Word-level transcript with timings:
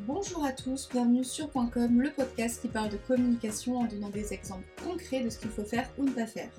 Bonjour 0.00 0.44
à 0.44 0.52
tous, 0.52 0.90
bienvenue 0.90 1.24
sur 1.24 1.50
.com, 1.50 2.02
le 2.02 2.12
podcast 2.12 2.60
qui 2.60 2.68
parle 2.68 2.90
de 2.90 2.98
communication 2.98 3.78
en 3.78 3.86
donnant 3.86 4.10
des 4.10 4.34
exemples 4.34 4.68
concrets 4.84 5.24
de 5.24 5.30
ce 5.30 5.38
qu'il 5.38 5.48
faut 5.48 5.64
faire 5.64 5.90
ou 5.96 6.04
ne 6.04 6.10
pas 6.10 6.26
faire. 6.26 6.50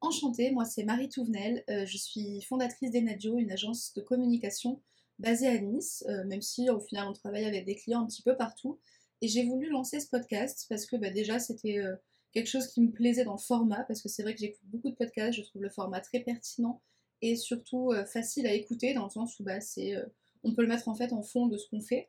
Enchantée, 0.00 0.52
moi 0.52 0.64
c'est 0.64 0.84
Marie 0.84 1.08
Touvenel, 1.08 1.64
euh, 1.68 1.86
je 1.86 1.98
suis 1.98 2.40
fondatrice 2.42 2.92
d'Enadio, 2.92 3.36
une 3.36 3.50
agence 3.50 3.92
de 3.94 4.00
communication 4.00 4.80
basée 5.18 5.48
à 5.48 5.58
Nice, 5.58 6.04
euh, 6.08 6.24
même 6.26 6.40
si 6.40 6.70
au 6.70 6.78
final 6.78 7.08
on 7.08 7.12
travaille 7.12 7.44
avec 7.44 7.64
des 7.64 7.74
clients 7.74 8.02
un 8.02 8.06
petit 8.06 8.22
peu 8.22 8.36
partout. 8.36 8.78
Et 9.20 9.26
j'ai 9.26 9.44
voulu 9.44 9.68
lancer 9.68 9.98
ce 9.98 10.08
podcast 10.08 10.66
parce 10.68 10.86
que 10.86 10.94
bah, 10.94 11.10
déjà 11.10 11.40
c'était 11.40 11.78
euh, 11.78 11.96
quelque 12.32 12.48
chose 12.48 12.68
qui 12.68 12.80
me 12.80 12.92
plaisait 12.92 13.24
dans 13.24 13.32
le 13.32 13.38
format, 13.38 13.82
parce 13.82 14.02
que 14.02 14.08
c'est 14.08 14.22
vrai 14.22 14.34
que 14.34 14.40
j'écoute 14.40 14.62
beaucoup 14.66 14.90
de 14.90 14.94
podcasts, 14.94 15.36
je 15.36 15.42
trouve 15.42 15.62
le 15.62 15.70
format 15.70 16.00
très 16.00 16.20
pertinent 16.20 16.80
et 17.22 17.34
surtout 17.34 17.90
facile 18.06 18.46
à 18.46 18.52
écouter 18.52 18.94
dans 18.94 19.02
le 19.02 19.10
sens 19.10 19.40
où 19.40 19.42
bah, 19.42 19.60
c'est 19.60 19.96
on 20.44 20.54
peut 20.54 20.62
le 20.62 20.68
mettre 20.68 20.88
en 20.88 20.94
fait 20.94 21.12
en 21.12 21.22
fond 21.22 21.46
de 21.46 21.56
ce 21.56 21.68
qu'on 21.68 21.80
fait. 21.80 22.08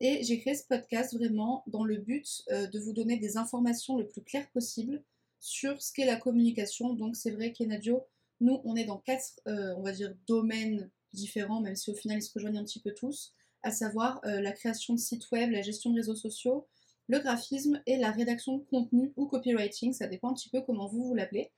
Et 0.00 0.22
j'ai 0.24 0.40
créé 0.40 0.54
ce 0.54 0.66
podcast 0.66 1.14
vraiment 1.14 1.62
dans 1.66 1.84
le 1.84 1.98
but 1.98 2.42
euh, 2.50 2.66
de 2.66 2.78
vous 2.78 2.92
donner 2.92 3.18
des 3.18 3.36
informations 3.36 3.98
le 3.98 4.06
plus 4.06 4.22
claires 4.22 4.50
possible 4.50 5.02
sur 5.40 5.80
ce 5.82 5.92
qu'est 5.92 6.06
la 6.06 6.16
communication. 6.16 6.94
Donc 6.94 7.16
c'est 7.16 7.30
vrai 7.30 7.52
qu'Enadio, 7.52 8.02
nous 8.40 8.60
on 8.64 8.76
est 8.76 8.84
dans 8.84 8.98
quatre, 8.98 9.40
euh, 9.46 9.74
on 9.76 9.82
va 9.82 9.92
dire, 9.92 10.14
domaines 10.26 10.90
différents, 11.12 11.60
même 11.60 11.76
si 11.76 11.90
au 11.90 11.94
final 11.94 12.18
ils 12.18 12.22
se 12.22 12.32
rejoignent 12.32 12.58
un 12.58 12.64
petit 12.64 12.80
peu 12.80 12.92
tous, 12.92 13.34
à 13.62 13.70
savoir 13.70 14.20
euh, 14.24 14.40
la 14.40 14.52
création 14.52 14.94
de 14.94 14.98
sites 14.98 15.30
web, 15.32 15.50
la 15.50 15.62
gestion 15.62 15.90
de 15.90 15.96
réseaux 15.96 16.14
sociaux, 16.14 16.66
le 17.08 17.18
graphisme 17.18 17.82
et 17.86 17.98
la 17.98 18.10
rédaction 18.10 18.56
de 18.56 18.64
contenu 18.64 19.12
ou 19.16 19.26
copywriting, 19.26 19.92
ça 19.92 20.06
dépend 20.06 20.30
un 20.30 20.34
petit 20.34 20.48
peu 20.48 20.62
comment 20.62 20.86
vous 20.86 21.04
vous 21.04 21.14
l'appelez. 21.14 21.50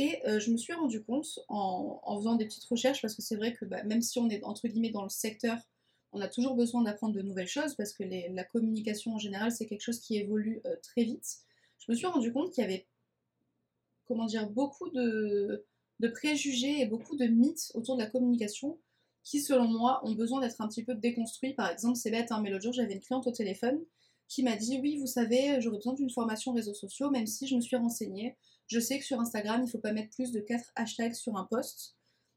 Et 0.00 0.22
euh, 0.28 0.38
je 0.38 0.52
me 0.52 0.56
suis 0.56 0.72
rendu 0.72 1.02
compte 1.02 1.40
en, 1.48 2.16
faisant 2.18 2.36
des 2.36 2.44
petites 2.44 2.66
recherches, 2.66 3.02
parce 3.02 3.16
que 3.16 3.22
c'est 3.22 3.34
vrai 3.34 3.52
que 3.52 3.64
bah, 3.64 3.82
même 3.82 4.00
si 4.00 4.20
on 4.20 4.30
est 4.30 4.44
entre 4.44 4.68
guillemets 4.68 4.92
dans 4.92 5.02
le 5.02 5.08
secteur, 5.08 5.58
on 6.12 6.20
a 6.20 6.28
toujours 6.28 6.54
besoin 6.54 6.82
d'apprendre 6.82 7.16
de 7.16 7.20
nouvelles 7.20 7.48
choses, 7.48 7.74
parce 7.74 7.92
que 7.92 8.04
la 8.04 8.44
communication 8.44 9.16
en 9.16 9.18
général, 9.18 9.50
c'est 9.50 9.66
quelque 9.66 9.80
chose 9.80 9.98
qui 9.98 10.16
évolue 10.16 10.60
euh, 10.66 10.76
très 10.84 11.02
vite. 11.02 11.38
Je 11.80 11.90
me 11.90 11.96
suis 11.96 12.06
rendu 12.06 12.32
compte 12.32 12.52
qu'il 12.52 12.62
y 12.62 12.64
avait, 12.64 12.86
comment 14.06 14.26
dire, 14.26 14.48
beaucoup 14.48 14.88
de, 14.90 15.66
préjugés 16.14 16.80
et 16.80 16.86
beaucoup 16.86 17.16
de 17.16 17.26
mythes 17.26 17.72
autour 17.74 17.96
de 17.96 18.02
la 18.02 18.08
communication 18.08 18.78
qui, 19.24 19.40
selon 19.40 19.66
moi, 19.66 20.00
ont 20.04 20.14
besoin 20.14 20.40
d'être 20.40 20.60
un 20.60 20.68
petit 20.68 20.84
peu 20.84 20.94
déconstruits. 20.94 21.54
Par 21.54 21.72
exemple, 21.72 21.96
c'est 21.96 22.12
bête, 22.12 22.30
mais 22.40 22.50
l'autre 22.50 22.62
jour, 22.62 22.72
j'avais 22.72 22.94
une 22.94 23.00
cliente 23.00 23.26
au 23.26 23.32
téléphone 23.32 23.80
qui 24.28 24.42
m'a 24.42 24.56
dit 24.56 24.78
Oui, 24.80 24.98
vous 24.98 25.06
savez, 25.06 25.60
j'aurais 25.60 25.78
besoin 25.78 25.94
d'une 25.94 26.10
formation 26.10 26.52
réseaux 26.52 26.74
sociaux, 26.74 27.10
même 27.10 27.26
si 27.26 27.46
je 27.46 27.56
me 27.56 27.60
suis 27.60 27.76
renseignée. 27.76 28.36
Je 28.66 28.78
sais 28.78 28.98
que 28.98 29.04
sur 29.04 29.18
Instagram, 29.20 29.60
il 29.60 29.64
ne 29.64 29.70
faut 29.70 29.78
pas 29.78 29.92
mettre 29.92 30.10
plus 30.10 30.30
de 30.30 30.40
4 30.40 30.72
hashtags 30.76 31.14
sur 31.14 31.36
un 31.36 31.44
post. 31.44 31.96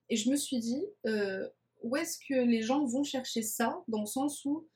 Et 0.09 0.16
je 0.16 0.30
me 0.30 0.36
suis 0.36 0.59
dit, 0.59 0.84
euh, 1.06 1.47
où 1.84 1.95
est-ce 1.95 2.17
que 2.19 2.34
les 2.34 2.62
gens 2.62 2.86
vont 2.86 3.03
chercher 3.03 3.42
ça 3.42 3.84
Dans 3.88 4.02
le 4.02 4.08
sens 4.08 4.45
où 4.45 4.67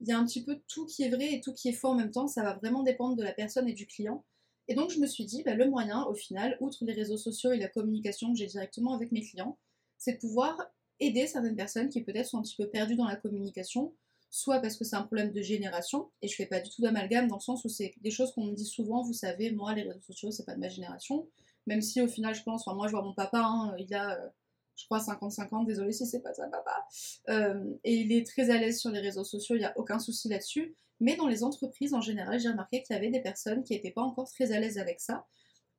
il 0.00 0.08
y 0.08 0.12
a 0.12 0.18
un 0.18 0.26
petit 0.26 0.44
peu 0.44 0.60
tout 0.68 0.86
qui 0.86 1.04
est 1.04 1.08
vrai 1.08 1.32
et 1.32 1.40
tout 1.40 1.54
qui 1.54 1.68
est 1.68 1.72
faux 1.72 1.88
en 1.88 1.94
même 1.94 2.10
temps. 2.10 2.28
Ça 2.28 2.42
va 2.42 2.54
vraiment 2.54 2.82
dépendre 2.82 3.16
de 3.16 3.22
la 3.22 3.32
personne 3.32 3.68
et 3.68 3.72
du 3.72 3.86
client. 3.86 4.24
Et 4.68 4.74
donc 4.74 4.90
je 4.90 4.98
me 4.98 5.06
suis 5.06 5.24
dit, 5.24 5.42
bah, 5.44 5.54
le 5.54 5.68
moyen, 5.68 6.04
au 6.04 6.14
final, 6.14 6.56
outre 6.60 6.84
les 6.84 6.92
réseaux 6.92 7.16
sociaux 7.16 7.52
et 7.52 7.58
la 7.58 7.68
communication 7.68 8.32
que 8.32 8.38
j'ai 8.38 8.46
directement 8.46 8.94
avec 8.94 9.12
mes 9.12 9.22
clients, 9.22 9.56
c'est 9.96 10.14
de 10.14 10.18
pouvoir 10.18 10.60
aider 10.98 11.26
certaines 11.26 11.56
personnes 11.56 11.88
qui 11.88 12.02
peut-être 12.02 12.26
sont 12.26 12.38
un 12.38 12.42
petit 12.42 12.56
peu 12.56 12.68
perdues 12.68 12.96
dans 12.96 13.06
la 13.06 13.16
communication, 13.16 13.94
soit 14.30 14.60
parce 14.60 14.76
que 14.76 14.84
c'est 14.84 14.96
un 14.96 15.02
problème 15.02 15.32
de 15.32 15.42
génération, 15.42 16.10
et 16.22 16.28
je 16.28 16.34
fais 16.34 16.46
pas 16.46 16.60
du 16.60 16.70
tout 16.70 16.82
d'amalgame 16.82 17.28
dans 17.28 17.36
le 17.36 17.40
sens 17.40 17.64
où 17.64 17.68
c'est 17.68 17.94
des 18.02 18.10
choses 18.10 18.32
qu'on 18.32 18.44
me 18.44 18.54
dit 18.54 18.64
souvent, 18.64 19.02
vous 19.02 19.12
savez, 19.12 19.50
moi 19.52 19.74
les 19.74 19.82
réseaux 19.82 20.00
sociaux 20.00 20.30
c'est 20.30 20.44
pas 20.44 20.54
de 20.54 20.60
ma 20.60 20.68
génération, 20.68 21.28
même 21.66 21.82
si 21.82 22.00
au 22.00 22.08
final 22.08 22.34
je 22.34 22.42
pense, 22.42 22.66
enfin 22.66 22.76
moi 22.76 22.86
je 22.86 22.92
vois 22.92 23.02
mon 23.02 23.14
papa, 23.14 23.40
hein, 23.40 23.74
il 23.78 23.92
a 23.94 24.18
euh, 24.18 24.28
je 24.76 24.84
crois 24.84 25.00
55 25.00 25.52
ans, 25.52 25.64
désolé 25.64 25.92
si 25.92 26.06
c'est 26.06 26.20
pas 26.20 26.34
ça 26.34 26.48
papa, 26.48 26.86
euh, 27.30 27.74
et 27.84 27.94
il 27.94 28.12
est 28.12 28.26
très 28.26 28.50
à 28.50 28.58
l'aise 28.58 28.78
sur 28.78 28.90
les 28.90 29.00
réseaux 29.00 29.24
sociaux, 29.24 29.56
il 29.56 29.60
n'y 29.60 29.64
a 29.64 29.76
aucun 29.78 29.98
souci 29.98 30.28
là-dessus, 30.28 30.76
mais 31.00 31.16
dans 31.16 31.28
les 31.28 31.44
entreprises 31.44 31.94
en 31.94 32.00
général 32.00 32.38
j'ai 32.40 32.48
remarqué 32.48 32.82
qu'il 32.82 32.94
y 32.94 32.98
avait 32.98 33.10
des 33.10 33.22
personnes 33.22 33.62
qui 33.64 33.74
n'étaient 33.74 33.90
pas 33.90 34.02
encore 34.02 34.30
très 34.30 34.52
à 34.52 34.60
l'aise 34.60 34.78
avec 34.78 35.00
ça, 35.00 35.26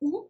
ou, 0.00 0.28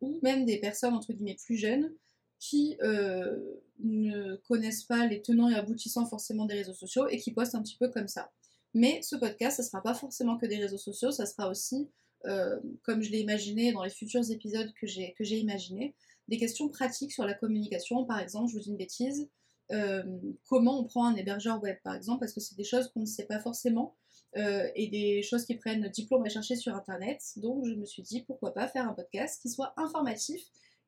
ou 0.00 0.20
même 0.22 0.44
des 0.44 0.58
personnes 0.58 0.94
entre 0.94 1.12
guillemets 1.12 1.36
plus 1.44 1.56
jeunes 1.56 1.92
qui 2.38 2.76
euh, 2.82 3.36
ne 3.80 4.36
connaissent 4.36 4.84
pas 4.84 5.06
les 5.06 5.22
tenants 5.22 5.48
et 5.48 5.54
aboutissants 5.54 6.06
forcément 6.06 6.46
des 6.46 6.54
réseaux 6.54 6.74
sociaux 6.74 7.08
et 7.08 7.18
qui 7.18 7.32
postent 7.32 7.54
un 7.54 7.62
petit 7.62 7.76
peu 7.76 7.88
comme 7.88 8.08
ça. 8.08 8.30
Mais 8.74 9.00
ce 9.02 9.16
podcast, 9.16 9.56
ça 9.56 9.62
ne 9.62 9.66
sera 9.66 9.82
pas 9.82 9.94
forcément 9.94 10.36
que 10.36 10.46
des 10.46 10.56
réseaux 10.56 10.78
sociaux, 10.78 11.10
ça 11.10 11.26
sera 11.26 11.48
aussi, 11.48 11.88
euh, 12.26 12.58
comme 12.82 13.02
je 13.02 13.10
l'ai 13.10 13.20
imaginé 13.20 13.72
dans 13.72 13.82
les 13.82 13.90
futurs 13.90 14.30
épisodes 14.30 14.72
que 14.80 14.86
j'ai, 14.86 15.14
que 15.16 15.24
j'ai 15.24 15.38
imaginés, 15.38 15.94
des 16.28 16.36
questions 16.36 16.68
pratiques 16.68 17.12
sur 17.12 17.24
la 17.24 17.34
communication. 17.34 18.04
Par 18.04 18.20
exemple, 18.20 18.50
je 18.50 18.54
vous 18.54 18.62
dis 18.62 18.70
une 18.70 18.76
bêtise, 18.76 19.28
euh, 19.72 20.02
comment 20.46 20.80
on 20.80 20.84
prend 20.84 21.06
un 21.06 21.16
hébergeur 21.16 21.62
web, 21.62 21.76
par 21.82 21.94
exemple, 21.94 22.20
parce 22.20 22.32
que 22.32 22.40
c'est 22.40 22.56
des 22.56 22.64
choses 22.64 22.88
qu'on 22.88 23.00
ne 23.00 23.06
sait 23.06 23.26
pas 23.26 23.40
forcément. 23.40 23.94
et 24.34 24.88
des 24.88 25.22
choses 25.22 25.46
qui 25.46 25.56
prennent 25.56 25.88
diplôme 25.88 26.24
à 26.24 26.28
chercher 26.28 26.54
sur 26.54 26.74
internet. 26.74 27.20
Donc 27.38 27.64
je 27.64 27.74
me 27.74 27.86
suis 27.86 28.02
dit 28.02 28.22
pourquoi 28.22 28.52
pas 28.52 28.68
faire 28.68 28.86
un 28.86 28.92
podcast 28.92 29.40
qui 29.40 29.48
soit 29.48 29.72
informatif 29.76 30.42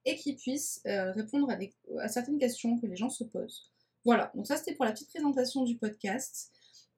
et 0.05 0.17
qui 0.17 0.35
puisse 0.35 0.81
euh, 0.87 1.13
répondre 1.13 1.51
à, 1.99 2.09
certaines 2.09 2.39
questions 2.39 2.79
que 2.79 2.87
les 2.87 2.97
gens 2.97 3.11
se 3.11 3.25
posent. 3.25 3.71
Voilà, 4.05 4.33
donc 4.35 4.47
ça 4.47 4.57
c'était 4.57 4.75
pour 4.75 4.85
la 4.85 4.93
petite 4.93 5.11
présentation 5.11 5.63
du 5.63 5.77
podcast. 5.77 6.51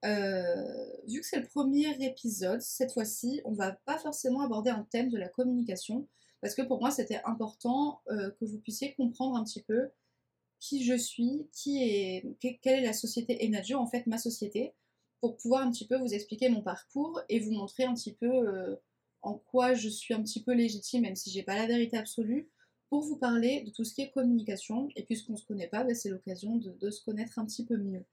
Euh, 0.04 0.86
vu 1.06 1.20
que 1.20 1.26
c'est 1.26 1.40
le 1.40 1.46
premier 1.46 1.90
épisode, 2.04 2.60
cette 2.60 2.92
fois-ci, 2.92 3.40
on 3.44 3.52
va 3.52 3.72
pas 3.84 3.98
forcément 3.98 4.42
aborder 4.42 4.70
un 4.70 4.86
thème 4.90 5.10
de 5.10 5.18
la 5.18 5.28
communication, 5.28 6.06
parce 6.40 6.54
que 6.54 6.62
pour 6.62 6.80
moi 6.80 6.90
c'était 6.90 7.20
important 7.24 8.00
euh, 8.10 8.30
que 8.38 8.44
vous 8.44 8.58
puissiez 8.58 8.94
comprendre 8.94 9.36
un 9.36 9.44
petit 9.44 9.62
peu 9.62 9.90
qui 10.60 10.84
je 10.84 10.94
suis, 10.94 11.48
qui 11.52 11.82
est, 11.82 12.24
quelle 12.62 12.80
est 12.80 12.86
la 12.86 12.92
société 12.92 13.44
Enadio, 13.44 13.78
en 13.78 13.86
fait 13.86 14.06
ma 14.06 14.18
société, 14.18 14.74
pour 15.20 15.36
pouvoir 15.36 15.66
un 15.66 15.72
petit 15.72 15.86
peu 15.86 15.96
vous 15.96 16.14
expliquer 16.14 16.48
mon 16.48 16.62
parcours 16.62 17.20
et 17.28 17.40
vous 17.40 17.50
montrer 17.50 17.84
un 17.84 17.94
petit 17.94 18.12
peu 18.12 18.78
en 19.22 19.34
quoi 19.34 19.74
je 19.74 19.88
suis 19.88 20.14
un 20.14 20.22
petit 20.22 20.42
peu 20.42 20.52
légitime, 20.52 21.02
même 21.02 21.16
si 21.16 21.30
j'ai 21.30 21.42
pas 21.42 21.56
la 21.56 21.66
vérité 21.66 21.96
absolue, 21.96 22.48
pour 22.92 23.00
vous 23.00 23.16
parler 23.16 23.62
de 23.62 23.70
tout 23.70 23.84
ce 23.84 23.94
qui 23.94 24.02
est 24.02 24.10
communication. 24.10 24.90
Et 24.96 25.04
puisqu'on 25.04 25.32
ne 25.32 25.38
se 25.38 25.46
connaît 25.46 25.66
pas, 25.66 25.82
bah, 25.82 25.94
c'est 25.94 26.10
l'occasion 26.10 26.56
de, 26.56 26.90
se 26.90 27.02
connaître 27.02 27.38
un 27.38 27.46
petit 27.46 27.64
peu 27.64 27.78
mieux. 27.78 28.04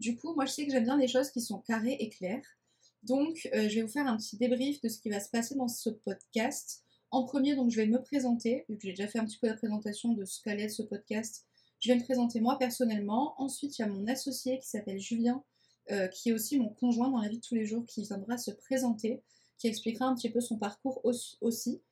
Du 0.00 0.16
coup, 0.16 0.34
moi 0.34 0.46
je 0.46 0.52
sais 0.52 0.64
que 0.64 0.72
j'aime 0.72 0.84
bien 0.84 0.96
les 0.96 1.06
choses 1.06 1.30
qui 1.30 1.42
sont 1.42 1.58
carrées 1.58 1.98
et 2.00 2.08
claires. 2.08 2.56
Donc, 3.02 3.46
euh, 3.52 3.68
je 3.68 3.74
vais 3.74 3.82
vous 3.82 3.92
faire 3.92 4.06
un 4.06 4.16
petit 4.16 4.38
débrief 4.38 4.80
de 4.80 4.88
ce 4.88 4.98
qui 5.00 5.10
va 5.10 5.20
se 5.20 5.28
passer 5.28 5.54
dans 5.54 5.68
ce 5.68 5.90
podcast. 5.90 6.82
En 7.10 7.24
premier, 7.24 7.54
donc, 7.54 7.70
je 7.70 7.76
vais 7.76 7.86
me 7.86 8.00
présenter, 8.00 8.64
vu 8.70 8.78
que 8.78 8.84
j'ai 8.84 8.92
déjà 8.92 9.06
fait 9.06 9.18
un 9.18 9.26
petit 9.26 9.36
peu 9.36 9.48
la 9.48 9.54
présentation 9.54 10.14
de 10.14 10.24
ce 10.24 10.40
qu'allait 10.40 10.70
ce 10.70 10.80
podcast. 10.80 11.44
Je 11.80 11.92
vais 11.92 11.98
me 11.98 12.02
présenter 12.02 12.40
moi 12.40 12.58
personnellement. 12.58 13.34
Ensuite, 13.36 13.78
il 13.78 13.82
y 13.82 13.84
a 13.84 13.88
mon 13.88 14.06
associé 14.06 14.58
qui 14.60 14.68
s'appelle 14.70 14.98
Julien, 14.98 15.44
euh, 15.90 16.08
qui 16.08 16.30
est 16.30 16.32
aussi 16.32 16.58
mon 16.58 16.70
conjoint 16.70 17.10
dans 17.10 17.20
la 17.20 17.28
vie 17.28 17.36
de 17.36 17.44
tous 17.46 17.54
les 17.54 17.66
jours, 17.66 17.84
qui 17.84 18.02
viendra 18.04 18.38
se 18.38 18.50
présenter, 18.50 19.20
qui 19.58 19.66
expliquera 19.66 20.06
un 20.06 20.14
petit 20.14 20.30
peu 20.30 20.40
son 20.40 20.56
parcours 20.56 21.02
aussi. 21.42 21.82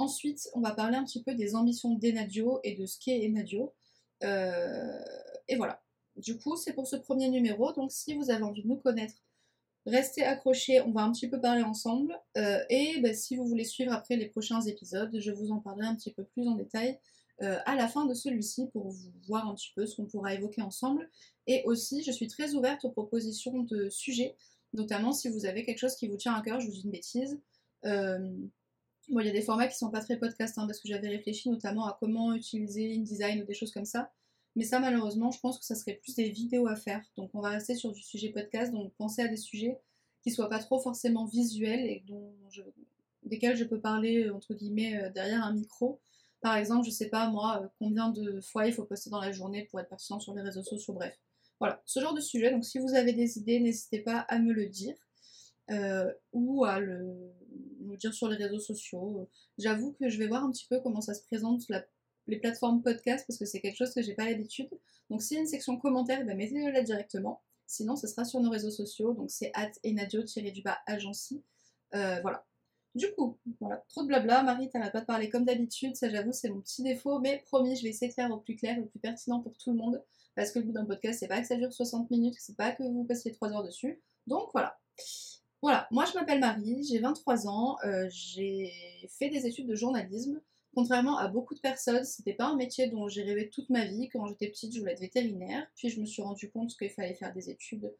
Ensuite, 0.00 0.48
on 0.54 0.60
va 0.60 0.70
parler 0.70 0.96
un 0.96 1.04
petit 1.04 1.22
peu 1.22 1.34
des 1.34 1.54
ambitions 1.54 1.94
d'Enadio 1.94 2.58
et 2.64 2.74
de 2.74 2.86
ce 2.86 2.98
qu'est 2.98 3.22
Enadio. 3.22 3.74
Euh, 4.24 4.98
et 5.46 5.56
voilà. 5.56 5.82
Du 6.16 6.38
coup, 6.38 6.56
c'est 6.56 6.72
pour 6.72 6.86
ce 6.86 6.96
premier 6.96 7.28
numéro. 7.28 7.70
Donc, 7.74 7.92
si 7.92 8.14
vous 8.14 8.30
avez 8.30 8.42
envie 8.42 8.62
de 8.62 8.68
nous 8.68 8.78
connaître, 8.78 9.12
restez 9.84 10.24
accrochés. 10.24 10.80
On 10.80 10.92
va 10.92 11.02
un 11.02 11.12
petit 11.12 11.28
peu 11.28 11.38
parler 11.38 11.62
ensemble. 11.62 12.18
Euh, 12.38 12.64
et 12.70 12.98
ben, 13.02 13.14
si 13.14 13.36
vous 13.36 13.44
voulez 13.44 13.64
suivre 13.64 13.92
après 13.92 14.16
les 14.16 14.24
prochains 14.30 14.62
épisodes, 14.62 15.14
je 15.20 15.30
vous 15.32 15.50
en 15.50 15.58
parlerai 15.58 15.88
un 15.88 15.96
petit 15.96 16.14
peu 16.14 16.24
plus 16.24 16.48
en 16.48 16.54
détail 16.54 16.98
euh, 17.42 17.58
à 17.66 17.74
la 17.76 17.86
fin 17.86 18.06
de 18.06 18.14
celui-ci 18.14 18.68
pour 18.72 18.88
vous 18.88 19.12
voir 19.28 19.46
un 19.50 19.54
petit 19.54 19.72
peu 19.76 19.84
ce 19.84 19.96
qu'on 19.96 20.06
pourra 20.06 20.32
évoquer 20.32 20.62
ensemble. 20.62 21.10
Et 21.46 21.62
aussi, 21.66 22.02
je 22.02 22.10
suis 22.10 22.26
très 22.26 22.54
ouverte 22.54 22.86
aux 22.86 22.90
propositions 22.90 23.64
de 23.64 23.90
sujets, 23.90 24.34
notamment 24.72 25.12
si 25.12 25.28
vous 25.28 25.44
avez 25.44 25.62
quelque 25.62 25.78
chose 25.78 25.96
qui 25.96 26.08
vous 26.08 26.16
tient 26.16 26.32
à 26.32 26.40
cœur. 26.40 26.58
Je 26.58 26.68
vous 26.68 26.72
dis 26.72 26.84
une 26.84 26.90
bêtise. 26.90 27.38
Bon, 29.08 29.20
il 29.20 29.26
y 29.26 29.30
a 29.30 29.32
des 29.32 29.42
formats 29.42 29.66
qui 29.66 29.76
sont 29.76 29.90
pas 29.90 30.00
très 30.00 30.18
podcast, 30.18 30.56
hein, 30.58 30.66
parce 30.66 30.80
que 30.80 30.88
j'avais 30.88 31.08
réfléchi 31.08 31.48
notamment 31.48 31.86
à 31.86 31.96
comment 31.98 32.32
utiliser 32.34 32.94
InDesign 32.94 33.42
ou 33.42 33.44
des 33.44 33.54
choses 33.54 33.72
comme 33.72 33.84
ça. 33.84 34.12
Mais 34.56 34.64
ça, 34.64 34.80
malheureusement, 34.80 35.30
je 35.30 35.40
pense 35.40 35.58
que 35.58 35.64
ça 35.64 35.74
serait 35.74 35.94
plus 35.94 36.14
des 36.14 36.30
vidéos 36.30 36.66
à 36.66 36.76
faire. 36.76 37.02
Donc, 37.16 37.30
on 37.34 37.40
va 37.40 37.50
rester 37.50 37.74
sur 37.74 37.92
du 37.92 38.02
sujet 38.02 38.30
podcast. 38.30 38.72
Donc, 38.72 38.92
pensez 38.98 39.22
à 39.22 39.28
des 39.28 39.36
sujets 39.36 39.78
qui 40.22 40.30
soient 40.30 40.48
pas 40.48 40.58
trop 40.58 40.78
forcément 40.80 41.24
visuels 41.24 41.80
et 41.80 42.02
dont 42.06 42.34
desquels 43.22 43.56
je 43.56 43.64
peux 43.64 43.80
parler, 43.80 44.28
entre 44.30 44.54
guillemets, 44.54 45.02
euh, 45.02 45.10
derrière 45.10 45.44
un 45.44 45.52
micro. 45.52 46.00
Par 46.40 46.56
exemple, 46.56 46.86
je 46.86 46.90
sais 46.90 47.08
pas, 47.08 47.28
moi, 47.28 47.62
euh, 47.62 47.68
combien 47.78 48.10
de 48.10 48.40
fois 48.40 48.66
il 48.66 48.72
faut 48.72 48.84
poster 48.84 49.10
dans 49.10 49.20
la 49.20 49.32
journée 49.32 49.64
pour 49.70 49.78
être 49.80 49.88
pertinent 49.88 50.20
sur 50.20 50.34
les 50.34 50.42
réseaux 50.42 50.62
sociaux. 50.62 50.94
Bref. 50.94 51.18
Voilà, 51.58 51.82
ce 51.84 52.00
genre 52.00 52.14
de 52.14 52.20
sujet. 52.20 52.50
Donc, 52.50 52.64
si 52.64 52.78
vous 52.78 52.94
avez 52.94 53.12
des 53.12 53.38
idées, 53.38 53.60
n'hésitez 53.60 54.00
pas 54.00 54.20
à 54.20 54.38
me 54.38 54.52
le 54.52 54.66
dire. 54.66 54.96
Euh, 55.70 56.12
ou 56.32 56.64
à 56.64 56.80
le, 56.80 57.32
dire 57.96 58.14
sur 58.14 58.28
les 58.28 58.36
réseaux 58.36 58.60
sociaux. 58.60 59.28
J'avoue 59.58 59.92
que 59.92 60.08
je 60.08 60.18
vais 60.18 60.26
voir 60.26 60.44
un 60.44 60.50
petit 60.50 60.66
peu 60.68 60.80
comment 60.80 61.00
ça 61.00 61.14
se 61.14 61.22
présente 61.22 61.62
les 62.26 62.38
plateformes 62.38 62.82
podcast 62.82 63.24
parce 63.26 63.38
que 63.38 63.44
c'est 63.44 63.60
quelque 63.60 63.76
chose 63.76 63.92
que 63.92 64.02
j'ai 64.02 64.14
pas 64.14 64.24
l'habitude. 64.24 64.70
Donc 65.10 65.22
s'il 65.22 65.36
y 65.36 65.38
a 65.38 65.42
une 65.42 65.48
section 65.48 65.76
commentaires, 65.76 66.24
ben 66.24 66.36
mettez-le 66.36 66.70
là 66.70 66.82
directement. 66.82 67.42
Sinon, 67.66 67.96
ce 67.96 68.06
sera 68.06 68.24
sur 68.24 68.40
nos 68.40 68.50
réseaux 68.50 68.70
sociaux. 68.70 69.14
Donc 69.14 69.30
c'est 69.30 69.50
at 69.54 69.70
enadio-du-bas 69.84 70.78
agency. 70.86 71.42
Euh, 71.94 72.20
voilà. 72.22 72.44
Du 72.96 73.12
coup, 73.12 73.38
voilà, 73.60 73.84
trop 73.88 74.02
de 74.02 74.08
blabla. 74.08 74.42
Marie, 74.42 74.68
t'arrêtes 74.68 74.92
pas 74.92 75.00
de 75.00 75.06
parler 75.06 75.28
comme 75.28 75.44
d'habitude. 75.44 75.94
Ça, 75.94 76.08
j'avoue, 76.08 76.32
c'est 76.32 76.50
mon 76.50 76.60
petit 76.60 76.82
défaut. 76.82 77.20
Mais 77.20 77.44
promis, 77.46 77.76
je 77.76 77.84
vais 77.84 77.90
essayer 77.90 78.08
de 78.08 78.14
faire 78.14 78.30
au 78.32 78.38
plus 78.38 78.56
clair, 78.56 78.78
au 78.80 78.86
plus 78.86 78.98
pertinent 78.98 79.40
pour 79.40 79.56
tout 79.56 79.70
le 79.70 79.76
monde. 79.76 80.02
Parce 80.34 80.50
que 80.50 80.58
le 80.58 80.64
but 80.64 80.72
d'un 80.72 80.84
podcast, 80.84 81.20
c'est 81.20 81.28
pas 81.28 81.40
que 81.40 81.46
ça 81.46 81.56
dure 81.56 81.72
60 81.72 82.10
minutes, 82.10 82.34
c'est 82.38 82.56
pas 82.56 82.72
que 82.72 82.82
vous 82.82 83.04
passiez 83.04 83.32
3 83.32 83.52
heures 83.52 83.62
dessus. 83.62 84.00
Donc 84.26 84.50
voilà. 84.52 84.78
Voilà, 85.62 85.86
moi 85.90 86.06
je 86.06 86.14
m'appelle 86.14 86.40
Marie, 86.40 86.82
j'ai 86.88 86.98
23 87.00 87.46
ans, 87.46 87.76
euh, 87.84 88.06
j'ai 88.10 88.72
fait 89.08 89.28
des 89.28 89.46
études 89.46 89.66
de 89.66 89.74
journalisme. 89.74 90.40
Contrairement 90.74 91.18
à 91.18 91.28
beaucoup 91.28 91.54
de 91.54 91.60
personnes, 91.60 92.04
c'était 92.04 92.32
pas 92.32 92.46
un 92.46 92.56
métier 92.56 92.86
dont 92.86 93.08
j'ai 93.08 93.22
rêvé 93.22 93.50
toute 93.50 93.68
ma 93.70 93.84
vie. 93.84 94.08
Quand 94.08 94.26
j'étais 94.26 94.48
petite, 94.48 94.72
je 94.72 94.78
voulais 94.78 94.92
être 94.92 95.00
vétérinaire. 95.00 95.66
Puis 95.76 95.90
je 95.90 96.00
me 96.00 96.06
suis 96.06 96.22
rendu 96.22 96.50
compte 96.50 96.76
qu'il 96.78 96.90
fallait 96.90 97.14
faire 97.14 97.32
des 97.34 97.50
études 97.50 97.92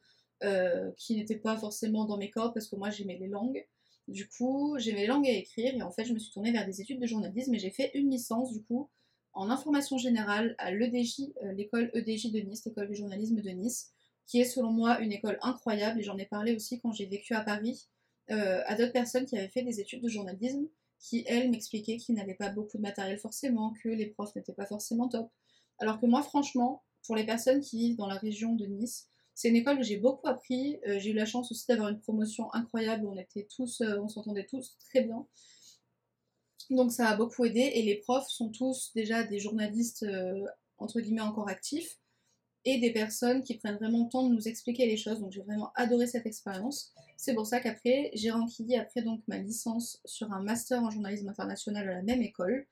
euh, 0.45 0.91
qui 0.97 1.17
n'étaient 1.17 1.37
pas 1.37 1.57
forcément 1.57 2.05
dans 2.05 2.17
mes 2.17 2.31
corps 2.31 2.55
parce 2.55 2.69
que 2.69 2.77
moi 2.77 2.91
j'aimais 2.91 3.19
les 3.19 3.29
langues. 3.29 3.67
Du 4.09 4.29
coup, 4.29 4.77
j'aimais 4.79 5.03
les 5.03 5.07
langues 5.09 5.29
à 5.29 5.33
écrire 5.33 5.75
et 5.75 5.83
en 5.83 5.91
fait, 5.91 6.05
je 6.05 6.15
me 6.15 6.19
suis 6.19 6.33
tournée 6.33 6.53
vers 6.53 6.65
des 6.65 6.81
études 6.81 7.01
de 7.01 7.07
journalisme 7.07 7.55
et 7.55 7.59
j'ai 7.59 7.71
fait 7.71 7.91
une 7.95 8.11
licence 8.11 8.53
du 8.53 8.63
coup 8.63 8.89
en 9.33 9.51
information 9.51 9.99
générale 9.99 10.55
à 10.59 10.73
l'EDJ, 10.73 11.33
euh, 11.43 11.53
l'école 11.53 11.91
EDJ 11.95 12.33
de 12.33 12.41
Nice, 12.41 12.65
l'école 12.65 12.89
du 12.89 12.97
journalisme 12.97 13.41
de 13.41 13.51
Nice, 13.51 13.93
qui 14.31 14.41
est 14.41 14.45
selon 14.45 14.71
moi 14.71 15.01
une 15.01 15.11
école 15.11 15.41
incroyable 15.43 15.99
et 15.99 16.05
j'en 16.05 16.17
ai 16.17 16.25
parlé 16.25 16.55
aussi 16.55 16.79
quand 16.79 16.93
j'ai 16.93 17.07
vécu 17.07 17.35
à 17.35 17.41
Paris 17.41 17.89
euh, 18.31 18.63
à 18.67 18.77
d'autres 18.77 18.93
personnes 18.93 19.27
qui 19.27 19.37
avaient 19.37 19.49
fait 19.49 19.63
des 19.63 19.81
études 19.81 20.05
de 20.05 20.09
journalisme 20.09 20.69
qui, 21.01 21.25
elles, 21.27 21.51
m'expliquaient 21.51 21.97
qu'ils 21.97 22.15
n'avaient 22.15 22.35
pas 22.35 22.49
beaucoup 22.49 22.77
de 22.77 22.83
matériel 22.83 23.19
forcément, 23.19 23.75
que 23.83 23.89
les 23.89 24.07
profs 24.07 24.37
n'étaient 24.37 24.53
pas 24.53 24.67
forcément 24.67 25.09
top. 25.09 25.29
Alors 25.81 25.99
que 25.99 26.07
moi, 26.07 26.23
franchement, 26.23 26.85
pour 27.05 27.17
les 27.17 27.27
personnes 27.27 27.61
qui 27.61 27.79
vivent 27.79 27.97
dans 27.97 28.07
la 28.07 28.19
région 28.19 28.55
de 28.55 28.67
Nice, 28.67 29.09
c'est 29.35 29.49
une 29.49 29.57
école 29.57 29.81
où 29.81 29.83
j'ai 29.83 29.97
beaucoup 29.97 30.29
appris. 30.29 30.79
Euh, 30.87 31.01
j'ai 31.01 31.11
eu 31.11 31.15
la 31.15 31.27
chance 31.27 31.51
aussi 31.51 31.67
d'avoir 31.67 31.89
une 31.89 31.99
promotion 31.99 32.55
incroyable 32.55 33.09
on 33.09 33.19
était 33.19 33.49
tous, 33.53 33.81
euh, 33.81 33.99
on 33.99 34.07
s'entendait 34.07 34.47
tous 34.47 34.77
très 34.79 35.01
bien. 35.01 35.27
Donc 36.69 36.93
ça 36.93 37.09
a 37.09 37.17
beaucoup 37.17 37.45
aidé 37.45 37.73
et 37.75 37.83
les 37.83 37.97
profs 37.97 38.29
sont 38.29 38.51
tous 38.51 38.93
déjà 38.95 39.25
des 39.25 39.41
journalistes 39.41 40.07
entre 40.79 41.01
guillemets 41.01 41.21
encore 41.21 41.49
actifs 41.49 41.99
et 42.65 42.79
des 42.79 42.93
personnes 42.93 43.43
qui 43.43 43.57
prennent 43.57 43.77
vraiment 43.77 44.05
le 44.05 44.11
temps 44.11 44.29
de 44.29 44.35
nous 44.35 44.49
expliquer 44.49 44.87
les 44.87 44.97
choses. 44.97 45.21
Donc 45.21 45.33
j'ai 45.33 45.43
vraiment 45.43 45.73
adoré 45.75 46.07
cette 46.07 46.27
expérience. 46.27 46.93
C'est 47.17 47.35
pour 47.35 47.47
ça 47.47 47.61
qu'après 47.61 48.11
j'ai 48.15 48.31
renquillé 48.31 48.79
après 48.79 49.03
donc 49.03 49.23
ma 49.29 49.39
licence 49.39 50.01
sur 50.05 50.33
un 50.33 50.43
master 50.43 50.83
en 50.83 50.91
journalisme 50.91 51.29
international 51.29 51.89
à 51.89 51.95
la 51.95 52.03
même 52.03 52.23
école. 52.23 52.67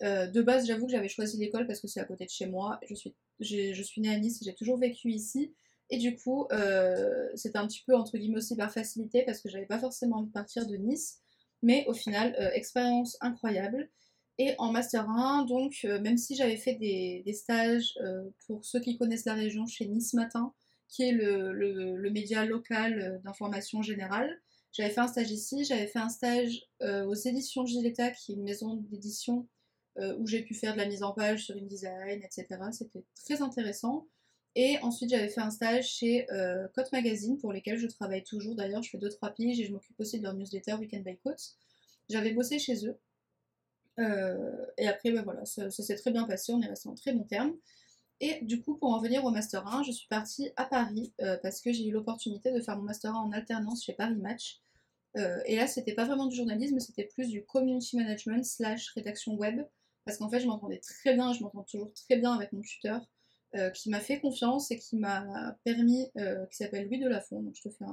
de 0.00 0.42
base, 0.42 0.66
j'avoue 0.66 0.86
que 0.86 0.92
j'avais 0.92 1.08
choisi 1.08 1.38
l'école 1.38 1.66
parce 1.66 1.80
que 1.80 1.88
c'est 1.88 2.00
à 2.00 2.04
côté 2.04 2.24
de 2.24 2.30
chez 2.30 2.46
moi. 2.46 2.80
Je 2.88 2.94
suis, 2.94 3.14
je 3.40 3.82
suis 3.82 4.00
née 4.00 4.14
à 4.14 4.18
Nice, 4.18 4.40
j'ai 4.42 4.54
toujours 4.54 4.78
vécu 4.78 5.10
ici. 5.10 5.54
Et 5.90 5.98
du 5.98 6.16
coup, 6.16 6.46
euh, 6.52 7.28
c'était 7.34 7.58
un 7.58 7.66
petit 7.66 7.82
peu 7.86 7.94
entre 7.94 8.18
guillemets 8.18 8.38
aussi 8.38 8.56
par 8.56 8.72
facilité 8.72 9.22
parce 9.24 9.40
que 9.40 9.48
j'avais 9.48 9.66
pas 9.66 9.78
forcément 9.78 10.16
envie 10.18 10.28
de 10.28 10.32
partir 10.32 10.66
de 10.66 10.76
Nice. 10.76 11.20
Mais 11.62 11.84
au 11.86 11.94
final, 11.94 12.34
euh, 12.38 12.50
expérience 12.52 13.16
incroyable. 13.20 13.88
Et 14.38 14.54
en 14.58 14.70
Master 14.70 15.08
1, 15.08 15.46
donc, 15.46 15.80
euh, 15.84 16.00
même 16.00 16.18
si 16.18 16.36
j'avais 16.36 16.56
fait 16.56 16.74
des, 16.74 17.32
stages, 17.32 17.98
pour 18.46 18.64
ceux 18.64 18.80
qui 18.80 18.98
connaissent 18.98 19.24
la 19.24 19.34
région, 19.34 19.66
chez 19.66 19.86
Nice 19.86 20.14
Matin, 20.14 20.52
qui 20.88 21.04
est 21.04 21.12
le, 21.12 22.10
média 22.10 22.44
local 22.44 23.20
d'information 23.24 23.82
générale, 23.82 24.40
j'avais 24.72 24.90
fait 24.90 25.00
un 25.00 25.08
stage 25.08 25.30
ici, 25.30 25.64
j'avais 25.64 25.86
fait 25.86 25.98
un 25.98 26.10
stage 26.10 26.62
aux 26.82 27.14
éditions 27.14 27.64
Giletta, 27.64 28.10
qui 28.10 28.32
est 28.32 28.34
une 28.34 28.44
maison 28.44 28.74
d'édition 28.90 29.48
où 30.18 30.26
j'ai 30.26 30.42
pu 30.42 30.54
faire 30.54 30.74
de 30.74 30.78
la 30.78 30.86
mise 30.86 31.02
en 31.02 31.12
page 31.12 31.46
sur 31.46 31.56
InDesign, 31.56 32.22
etc. 32.22 32.46
C'était 32.72 33.04
très 33.14 33.40
intéressant. 33.40 34.06
Et 34.58 34.78
ensuite, 34.78 35.10
j'avais 35.10 35.28
fait 35.28 35.42
un 35.42 35.50
stage 35.50 35.86
chez 35.86 36.30
euh, 36.32 36.66
Cote 36.74 36.90
Magazine, 36.90 37.36
pour 37.36 37.52
lesquels 37.52 37.76
je 37.76 37.86
travaille 37.86 38.24
toujours. 38.24 38.54
D'ailleurs, 38.54 38.82
je 38.82 38.88
fais 38.88 38.96
2-3 38.96 39.34
piges 39.34 39.60
et 39.60 39.66
je 39.66 39.72
m'occupe 39.72 40.00
aussi 40.00 40.18
de 40.18 40.24
leur 40.24 40.32
newsletter 40.32 40.72
Weekend 40.80 41.04
by 41.04 41.18
Cote. 41.18 41.56
J'avais 42.08 42.32
bossé 42.32 42.58
chez 42.58 42.86
eux. 42.86 42.98
Euh, 43.98 44.66
et 44.78 44.88
après, 44.88 45.10
ben 45.10 45.22
voilà, 45.22 45.44
ça, 45.44 45.70
s'est 45.70 45.96
très 45.96 46.10
bien 46.10 46.24
passé, 46.24 46.52
on 46.52 46.60
est 46.60 46.66
resté 46.66 46.88
en 46.88 46.94
très 46.94 47.12
bon 47.12 47.24
terme. 47.24 47.54
Et 48.20 48.38
du 48.42 48.62
coup, 48.62 48.76
pour 48.76 48.90
en 48.92 49.00
venir 49.00 49.24
au 49.24 49.30
Master 49.30 49.66
1, 49.66 49.82
je 49.82 49.92
suis 49.92 50.08
partie 50.08 50.50
à 50.56 50.64
Paris 50.64 51.12
euh, 51.20 51.36
parce 51.42 51.60
que 51.60 51.72
j'ai 51.72 51.86
eu 51.86 51.92
l'opportunité 51.92 52.50
de 52.50 52.60
faire 52.60 52.76
mon 52.76 52.84
Master 52.84 53.14
1 53.14 53.18
en 53.18 53.32
alternance 53.32 53.84
chez 53.84 53.92
Paris 53.92 54.16
Match. 54.16 54.60
et 55.46 55.56
là, 55.56 55.66
c'était 55.66 55.94
pas 55.94 56.04
vraiment 56.04 56.26
du 56.26 56.36
journalisme, 56.36 56.78
c'était 56.78 57.04
plus 57.04 57.28
du 57.28 57.44
community 57.44 57.96
management 57.96 58.44
slash 58.44 58.90
rédaction 58.94 59.34
web. 59.34 59.62
Parce 60.04 60.18
qu'en 60.18 60.28
fait, 60.28 60.40
je 60.40 60.46
m'entendais 60.46 60.78
très 60.78 61.14
bien, 61.14 61.32
je 61.32 61.42
m'entends 61.42 61.64
toujours 61.64 61.92
très 61.94 62.16
bien 62.16 62.32
avec 62.32 62.52
mon 62.52 62.60
tuteur. 62.60 63.00
Euh, 63.56 63.70
qui 63.70 63.88
m'a 63.88 64.00
fait 64.00 64.20
confiance 64.20 64.70
et 64.70 64.78
qui 64.78 64.96
m'a 64.96 65.56
permis, 65.64 66.10
euh, 66.18 66.44
qui 66.46 66.56
s'appelle 66.56 66.86
Louis 66.88 66.98
Delafont, 66.98 67.40
donc 67.40 67.54
je 67.54 67.62
te 67.62 67.70
fais 67.70 67.84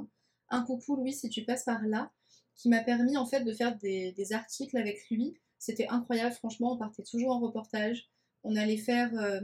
un, 0.49 0.63
coucou 0.63 0.95
Louis 0.95 1.13
si 1.13 1.29
tu 1.29 1.45
passes 1.45 1.63
par 1.63 1.81
là, 1.83 2.11
qui 2.55 2.69
m'a 2.69 2.81
permis 2.81 3.15
en 3.15 3.25
fait 3.25 3.41
de 3.41 3.53
faire 3.53 3.77
des, 3.77 4.33
articles 4.33 4.75
avec 4.75 5.09
lui. 5.09 5.37
C'était 5.63 5.87
incroyable, 5.87 6.35
franchement, 6.35 6.73
on 6.73 6.77
partait 6.77 7.03
toujours 7.03 7.31
en 7.31 7.39
reportage. 7.39 8.09
On 8.43 8.57
allait 8.57 8.77
faire 8.77 9.17
euh, 9.17 9.39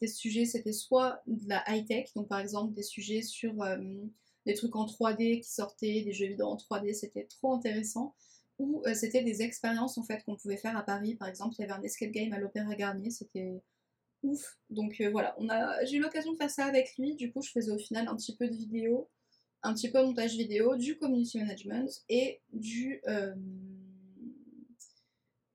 des 0.00 0.06
sujets, 0.08 0.46
c'était 0.46 0.72
soit 0.72 1.20
de 1.26 1.46
la 1.46 1.62
high-tech, 1.68 2.14
donc 2.16 2.28
par 2.28 2.40
exemple 2.40 2.72
des 2.72 2.82
sujets 2.82 3.20
sur 3.20 3.52
des 4.46 4.54
trucs 4.54 4.74
en 4.74 4.86
3D 4.86 5.42
qui 5.42 5.50
sortaient, 5.50 6.00
des 6.00 6.12
jeux 6.14 6.28
vidéo 6.28 6.46
en 6.46 6.56
3D, 6.56 6.94
c'était 6.94 7.24
trop 7.24 7.52
intéressant. 7.52 8.14
Ou 8.58 8.82
c'était 8.94 9.22
des 9.22 9.42
expériences 9.42 9.98
en 9.98 10.04
fait 10.04 10.24
qu'on 10.24 10.36
pouvait 10.36 10.56
faire 10.56 10.76
à 10.76 10.82
Paris, 10.82 11.16
par 11.16 11.28
exemple, 11.28 11.54
il 11.58 11.60
y 11.60 11.64
avait 11.64 11.74
un 11.74 11.82
escape 11.82 12.10
game 12.12 12.32
à 12.32 12.38
l'Opéra 12.38 12.74
Garnier, 12.74 13.10
c'était 13.10 13.60
ouf. 14.22 14.58
Donc 14.70 15.00
euh, 15.00 15.10
voilà, 15.10 15.34
on 15.38 15.50
a, 15.50 15.84
j'ai 15.84 15.96
eu 15.96 16.00
l'occasion 16.00 16.32
de 16.32 16.38
faire 16.38 16.50
ça 16.50 16.64
avec 16.64 16.96
lui. 16.98 17.14
Du 17.14 17.30
coup, 17.30 17.42
je 17.42 17.50
faisais 17.50 17.70
au 17.70 17.78
final 17.78 18.08
un 18.08 18.16
petit 18.16 18.34
peu 18.34 18.48
de 18.48 18.54
vidéo, 18.54 19.08
un 19.62 19.74
petit 19.74 19.90
peu 19.90 20.02
montage 20.02 20.36
vidéo, 20.36 20.76
du 20.76 20.96
community 20.96 21.38
management 21.38 21.90
et 22.08 22.40
du 22.52 23.00
euh, 23.06 23.34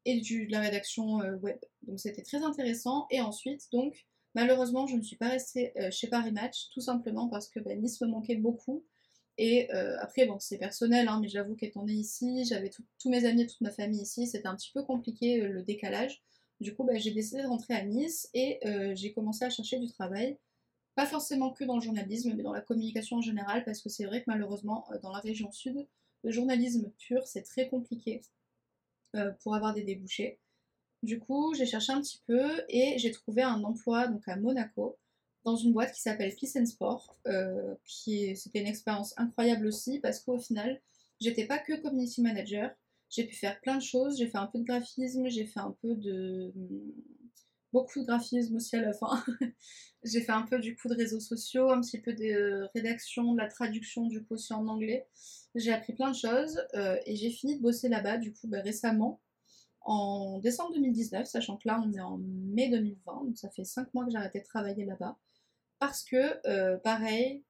et 0.05 0.19
du, 0.19 0.47
de 0.47 0.51
la 0.51 0.61
rédaction 0.61 1.21
euh, 1.21 1.35
web. 1.38 1.57
Donc 1.83 2.00
c'était 2.00 2.21
très 2.21 2.44
intéressant. 2.44 3.07
Et 3.11 3.21
ensuite, 3.21 3.63
donc 3.71 4.05
malheureusement, 4.35 4.88
je 4.88 4.95
ne 4.95 5.01
suis 5.01 5.17
pas 5.17 5.29
restée 5.29 5.73
chez 5.91 6.07
Paris 6.07 6.31
Match, 6.31 6.69
tout 6.73 6.81
simplement 6.81 7.29
parce 7.29 7.50
que 7.50 7.59
bah, 7.59 7.75
Nice 7.75 8.01
me 8.01 8.07
manquait 8.07 8.35
beaucoup. 8.35 8.83
Et 9.38 9.69
après, 9.71 10.27
bon, 10.27 10.38
c'est 10.39 10.59
personnel, 10.59 11.07
hein, 11.07 11.19
mais 11.21 11.27
j'avoue 11.27 11.55
qu'étant 11.55 11.85
née 11.85 11.94
ici, 11.94 12.45
j'avais 12.45 12.69
tous 12.69 13.09
mes 13.09 13.25
amis, 13.25 13.47
toute 13.47 13.61
ma 13.61 13.71
famille 13.71 14.01
ici, 14.01 14.27
c'était 14.27 14.47
un 14.47 14.55
petit 14.55 14.71
peu 14.71 14.83
compliqué 14.83 15.41
le 15.41 15.63
décalage. 15.63 16.23
Du 16.63 16.75
coup, 16.75 16.83
bah, 16.83 16.97
j'ai 16.97 17.11
décidé 17.11 17.41
de 17.41 17.47
rentrer 17.47 17.73
à 17.73 17.83
Nice 17.83 18.29
et 18.33 18.59
euh, 18.65 18.95
j'ai 18.95 19.13
commencé 19.13 19.44
à 19.44 19.50
chercher 19.50 19.79
du 19.79 19.88
travail. 19.88 20.38
Pas 20.95 21.05
forcément 21.05 21.51
que 21.51 21.63
dans 21.63 21.75
le 21.75 21.81
journalisme, 21.81 22.33
mais 22.35 22.44
dans 22.44 22.53
la 22.53 22.61
communication 22.61 23.17
en 23.17 23.21
général, 23.21 23.65
parce 23.65 23.81
que 23.81 23.89
c'est 23.89 24.05
vrai 24.05 24.19
que 24.19 24.25
malheureusement, 24.27 24.85
euh, 24.91 25.00
dans 25.00 25.11
la 25.11 25.19
région 25.19 25.51
sud, 25.51 25.88
le 26.23 26.31
journalisme 26.31 26.91
pur, 27.00 27.27
c'est 27.27 27.41
très 27.41 27.67
compliqué 27.67 28.21
euh, 29.15 29.31
pour 29.42 29.56
avoir 29.56 29.74
des 29.74 29.83
débouchés. 29.83 30.39
Du 31.01 31.19
coup, 31.19 31.54
j'ai 31.54 31.65
cherché 31.65 31.92
un 31.92 32.01
petit 32.01 32.21
peu 32.27 32.50
et 32.69 32.98
j'ai 32.98 33.12
trouvé 33.12 33.42
un 33.42 33.63
emploi 33.63 34.07
donc 34.07 34.27
à 34.27 34.38
Monaco 34.38 34.98
dans 35.44 35.57
une 35.57 35.74
boîte 35.74 35.94
qui 35.94 36.01
s'appelle 36.01 36.33
Peace 36.33 36.65
Sport, 36.65 37.19
qui 37.83 38.33
c'était 38.38 38.62
une 38.62 38.67
expérience 38.67 39.13
incroyable 39.17 39.67
aussi 39.67 40.00
parce 40.00 40.22
qu'au 40.22 40.39
final, 40.39 40.82
j'étais 41.20 41.46
pas 41.46 41.58
que 41.58 41.74
community 41.82 42.22
manager, 42.22 42.72
j'ai 43.13 43.25
pu 43.25 43.36
faire 43.36 43.60
plein 43.62 43.77
de 43.77 43.82
choses. 43.82 44.17
J'ai 44.17 44.27
fait 44.27 44.38
un 44.38 44.48
peu 44.48 44.60
de 44.60 44.63
graphisme, 44.63 45.29
j'ai 45.29 45.46
fait 45.46 45.60
un 45.60 45.75
peu 45.82 45.96
de. 45.96 46.51
Beaucoup 47.74 48.00
de 48.00 48.06
graphisme 48.06 48.56
aussi 48.56 48.75
à 48.77 48.82
la 48.82 48.94
fin. 48.94 49.24
j'ai 50.03 50.22
fait 50.22 50.32
un 50.32 50.44
peu 50.44 50.60
du 50.60 50.75
coup 50.75 50.88
de 50.88 50.96
réseaux 50.96 51.20
sociaux, 51.20 51.72
un 51.72 51.82
petit 51.82 52.00
peu 52.00 52.13
de 52.13 52.70
rédaction, 52.74 53.34
de 53.34 53.39
la 53.39 53.48
traduction 53.48 54.06
du 54.08 54.24
coup 54.24 54.36
aussi 54.36 54.53
en 54.53 54.68
anglais. 54.68 55.08
J'ai 55.56 55.74
appris 55.74 55.94
plein 55.94 56.12
de 56.12 56.15
choses 56.15 56.62
euh, 56.75 56.98
et 57.06 57.15
j'ai 57.15 57.30
fini 57.30 57.58
de 57.58 57.62
bosser 57.62 57.89
là-bas 57.89 58.18
du 58.18 58.32
coup 58.34 58.48
bah, 58.48 58.62
récemment 58.62 59.22
en 59.82 60.39
décembre 60.39 60.74
2019, 60.75 61.27
sachant 61.27 61.58
que 61.58 61.68
là 61.68 61.82
on 61.86 61.92
est 61.92 62.00
en 62.00 62.18
mai 62.18 62.70
2020, 62.70 63.25
donc 63.25 63.38
ça 63.38 63.50
fait 63.50 63.65
5 63.65 63.94
mois 63.94 64.06
que 64.06 64.12
j'ai 64.12 64.18
arrêté 64.18 64.39
de 64.39 64.46
travailler 64.46 64.86
là-bas. 64.86 65.18
Parce 65.80 66.03
que, 66.06 66.48
euh, 66.48 66.77
pareil, 66.77 67.44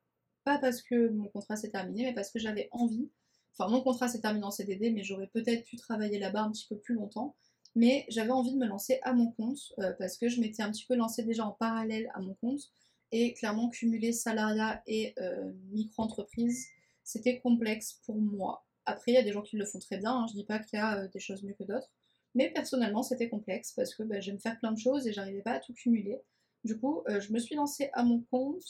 pas 0.44 0.58
parce 0.58 0.82
que 0.82 1.10
mon 1.10 1.28
contrat 1.28 1.56
s'est 1.56 1.70
terminé, 1.70 2.06
mais 2.06 2.14
parce 2.14 2.32
que 2.32 2.40
j'avais 2.40 2.70
envie 2.72 3.12
Enfin, 3.58 3.70
mon 3.70 3.82
contrat 3.82 4.08
s'est 4.08 4.22
terminé 4.22 4.46
en 4.46 4.52
CDD, 4.52 4.92
mais 4.92 5.04
j'aurais 5.04 5.28
peut-être 5.28 5.64
pu 5.66 5.76
travailler 5.76 6.18
là-bas 6.18 6.42
un 6.42 6.52
petit 6.52 6.66
peu 6.68 6.78
plus 6.78 6.96
longtemps. 6.96 7.36
Mais 7.76 8.06
j'avais 8.10 8.32
envie 8.32 8.52
de 8.52 8.58
me 8.58 8.68
lancer 8.68 9.00
à 9.02 9.14
mon 9.14 9.32
compte 9.32 9.74
euh, 9.80 9.94
parce 9.98 10.18
que 10.18 10.30
je 10.30 10.40
m'étais 10.40 10.62
un 10.62 10.72
petit 10.72 10.86
peu 10.86 10.96
lancée 10.96 11.24
déjà 11.24 11.46
en 11.46 11.52
parallèle 11.52 12.12
à 12.14 12.22
mon 12.22 12.36
compte. 12.36 12.72
Et 13.12 13.34
clairement, 13.34 13.70
cumuler 13.70 14.12
salariat 14.12 14.82
et 14.88 15.14
euh, 15.20 15.52
micro-entreprise, 15.72 16.68
c'était 17.04 17.40
complexe 17.40 18.00
pour 18.06 18.16
moi. 18.16 18.66
Après, 18.86 19.12
il 19.12 19.16
y 19.16 19.18
a 19.18 19.24
des 19.24 19.32
gens 19.32 19.42
qui 19.42 19.56
le 19.56 19.66
font 19.66 19.80
très 19.80 19.98
bien, 19.98 20.12
hein. 20.12 20.26
je 20.28 20.34
dis 20.34 20.46
pas 20.46 20.60
qu'il 20.60 20.78
y 20.78 20.82
a 20.82 21.00
euh, 21.00 21.08
des 21.08 21.20
choses 21.20 21.44
mieux 21.44 21.54
que 21.54 21.64
d'autres. 21.64 21.90
Mais 22.36 22.50
personnellement, 22.50 23.04
c'était 23.04 23.30
complexe 23.30 23.72
parce 23.74 23.94
que 23.94 24.04
bah, 24.04 24.20
j'aime 24.20 24.40
faire 24.40 24.58
plein 24.60 24.72
de 24.72 24.80
choses 24.80 25.08
et 25.08 25.14
j'arrivais 25.14 25.42
pas 25.42 25.54
à 25.54 25.60
tout 25.60 25.74
cumuler. 25.74 26.20
Du 26.64 26.80
coup, 26.80 27.04
je 27.08 27.34
me 27.34 27.40
suis 27.40 27.56
lancée 27.56 27.90
à 27.92 28.04
mon 28.04 28.22
compte 28.32 28.64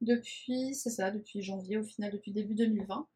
depuis, 0.00 0.74
c'est 0.74 0.90
ça, 0.90 1.10
depuis 1.10 1.42
janvier, 1.42 1.78
au 1.78 1.84
final, 1.84 2.12
depuis 2.12 2.32
début 2.32 2.54
2020. 2.54 3.06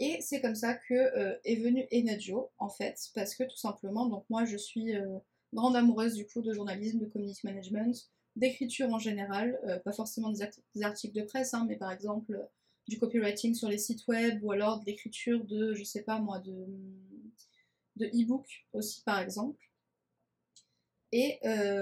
Et 0.00 0.20
c'est 0.20 0.40
comme 0.40 0.54
ça 0.54 0.74
que 0.74 0.94
euh, 0.94 1.36
est 1.44 1.56
venu 1.56 1.86
Enadio, 1.92 2.50
en 2.58 2.68
fait, 2.68 3.10
parce 3.14 3.34
que 3.34 3.42
tout 3.42 3.56
simplement, 3.56 4.06
donc 4.06 4.24
moi 4.30 4.44
je 4.44 4.56
suis 4.56 4.94
euh, 4.94 5.18
grande 5.52 5.74
amoureuse 5.74 6.14
du 6.14 6.26
coup 6.26 6.40
de 6.40 6.52
journalisme, 6.52 7.00
de 7.00 7.06
community 7.06 7.40
management, 7.44 8.08
d'écriture 8.36 8.88
en 8.90 9.00
général, 9.00 9.58
euh, 9.66 9.78
pas 9.80 9.92
forcément 9.92 10.30
des, 10.30 10.42
articles 10.82 11.14
de 11.14 11.22
presse, 11.22 11.52
hein, 11.52 11.66
mais 11.68 11.76
par 11.76 11.90
exemple 11.90 12.48
du 12.86 12.98
copywriting 12.98 13.54
sur 13.54 13.68
les 13.68 13.76
sites 13.76 14.06
web 14.06 14.42
ou 14.42 14.52
alors 14.52 14.80
de 14.80 14.86
l'écriture 14.86 15.44
de, 15.44 15.74
je 15.74 15.82
sais 15.82 16.02
pas 16.02 16.20
moi, 16.20 16.38
de, 16.38 16.66
e-book 18.00 18.66
aussi 18.72 19.02
par 19.02 19.18
exemple. 19.18 19.58
Et 21.10 21.38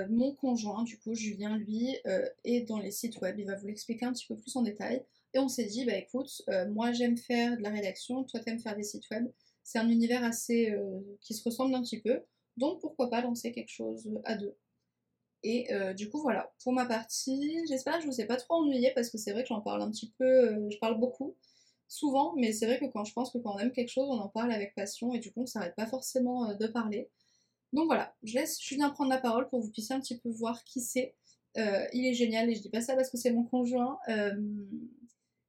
mon 0.09 0.33
conjoint, 0.35 0.85
du 0.85 0.99
coup, 0.99 1.13
Julien, 1.15 1.57
lui, 1.57 1.97
est 2.45 2.61
dans 2.61 2.79
les 2.79 2.93
sites 2.93 3.21
web. 3.21 3.37
Il 3.39 3.47
va 3.47 3.57
vous 3.57 3.67
l'expliquer 3.67 4.07
un 4.07 4.13
petit 4.13 4.27
peu 4.27 4.37
plus 4.37 4.55
en 4.55 4.63
détail. 4.63 5.05
Et 5.37 5.39
on 5.39 5.49
s'est 5.49 5.67
dit, 5.67 5.85
bah 5.85 5.95
écoute, 5.95 6.41
euh, 6.49 6.67
moi 6.71 6.93
j'aime 6.93 7.19
faire 7.19 7.59
de 7.59 7.63
la 7.63 7.69
rédaction, 7.69 8.25
toi 8.25 8.41
t'aimes 8.41 8.59
faire 8.59 8.75
des 8.75 8.83
sites 8.83 9.05
web. 9.11 9.29
C'est 9.63 9.79
un 9.79 9.91
univers 9.91 10.25
assez 10.25 10.75
qui 11.21 11.35
se 11.35 11.45
ressemble 11.45 11.75
un 11.75 11.83
petit 11.83 12.01
peu. 12.01 12.23
Donc 12.57 12.81
pourquoi 12.81 13.11
pas 13.11 13.21
lancer 13.21 13.53
quelque 13.53 13.69
chose 13.69 14.09
à 14.25 14.37
deux. 14.37 14.57
Et 15.43 15.69
du 15.95 16.09
coup 16.09 16.23
voilà, 16.23 16.55
pour 16.63 16.73
ma 16.73 16.87
partie, 16.87 17.61
j'espère 17.69 17.97
que 17.97 18.05
je 18.05 18.07
vous 18.07 18.21
ai 18.21 18.25
pas 18.27 18.37
trop 18.37 18.55
ennuyé 18.55 18.93
parce 18.95 19.11
que 19.11 19.19
c'est 19.19 19.33
vrai 19.33 19.43
que 19.43 19.49
j'en 19.49 19.61
parle 19.61 19.83
un 19.83 19.91
petit 19.91 20.15
peu, 20.19 20.71
je 20.71 20.79
parle 20.79 20.99
beaucoup, 21.01 21.35
souvent, 21.89 22.33
mais 22.37 22.53
c'est 22.53 22.67
vrai 22.67 22.79
que 22.79 22.87
quand 22.87 23.05
je 23.05 23.13
pense 23.13 23.33
que 23.33 23.39
quand 23.39 23.57
on 23.57 23.59
aime 23.59 23.73
quelque 23.73 23.91
chose, 23.91 24.09
on 24.09 24.21
en 24.21 24.29
parle 24.29 24.53
avec 24.53 24.75
passion 24.77 25.13
et 25.13 25.19
du 25.19 25.33
coup 25.33 25.43
on 25.43 25.47
s'arrête 25.47 25.75
pas 25.75 25.87
forcément 25.87 26.55
de 26.55 26.67
parler. 26.69 27.11
Donc 27.73 27.87
voilà, 27.87 28.15
je 28.23 28.35
laisse 28.35 28.63
Julien 28.63 28.91
prendre 28.91 29.11
la 29.11 29.19
parole 29.19 29.49
pour 29.49 29.61
que 29.61 29.67
vous 29.67 29.73
puissiez 29.73 29.95
un 29.95 30.01
petit 30.01 30.17
peu 30.17 30.31
voir 30.31 30.65
qui 30.65 30.81
c'est. 30.81 31.15
Euh, 31.59 31.87
il 31.93 32.07
est 32.07 32.15
génial 32.15 32.51
et 32.51 32.55
je 32.55 32.61
dis 32.61 32.69
pas 32.69 32.83
ça 32.83 32.95
parce 32.95 33.11
que 33.11 33.17
c'est 33.17 33.31
mon 33.31 33.45
conjoint, 33.45 33.99
euh, 34.09 34.35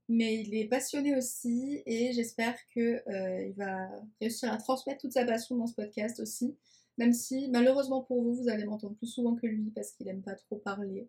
mais 0.09 0.41
il 0.41 0.55
est 0.55 0.67
passionné 0.67 1.15
aussi 1.15 1.81
et 1.85 2.13
j'espère 2.13 2.55
qu'il 2.73 3.03
euh, 3.07 3.51
va 3.57 3.89
réussir 4.21 4.51
à 4.51 4.57
transmettre 4.57 5.01
toute 5.01 5.13
sa 5.13 5.25
passion 5.25 5.55
dans 5.57 5.67
ce 5.67 5.75
podcast 5.75 6.19
aussi. 6.19 6.55
Même 6.97 7.13
si 7.13 7.49
malheureusement 7.49 8.01
pour 8.03 8.23
vous, 8.23 8.35
vous 8.35 8.49
allez 8.49 8.65
m'entendre 8.65 8.95
plus 8.95 9.07
souvent 9.07 9.35
que 9.35 9.47
lui 9.47 9.71
parce 9.75 9.91
qu'il 9.91 10.07
aime 10.07 10.21
pas 10.21 10.35
trop 10.35 10.57
parler. 10.57 11.07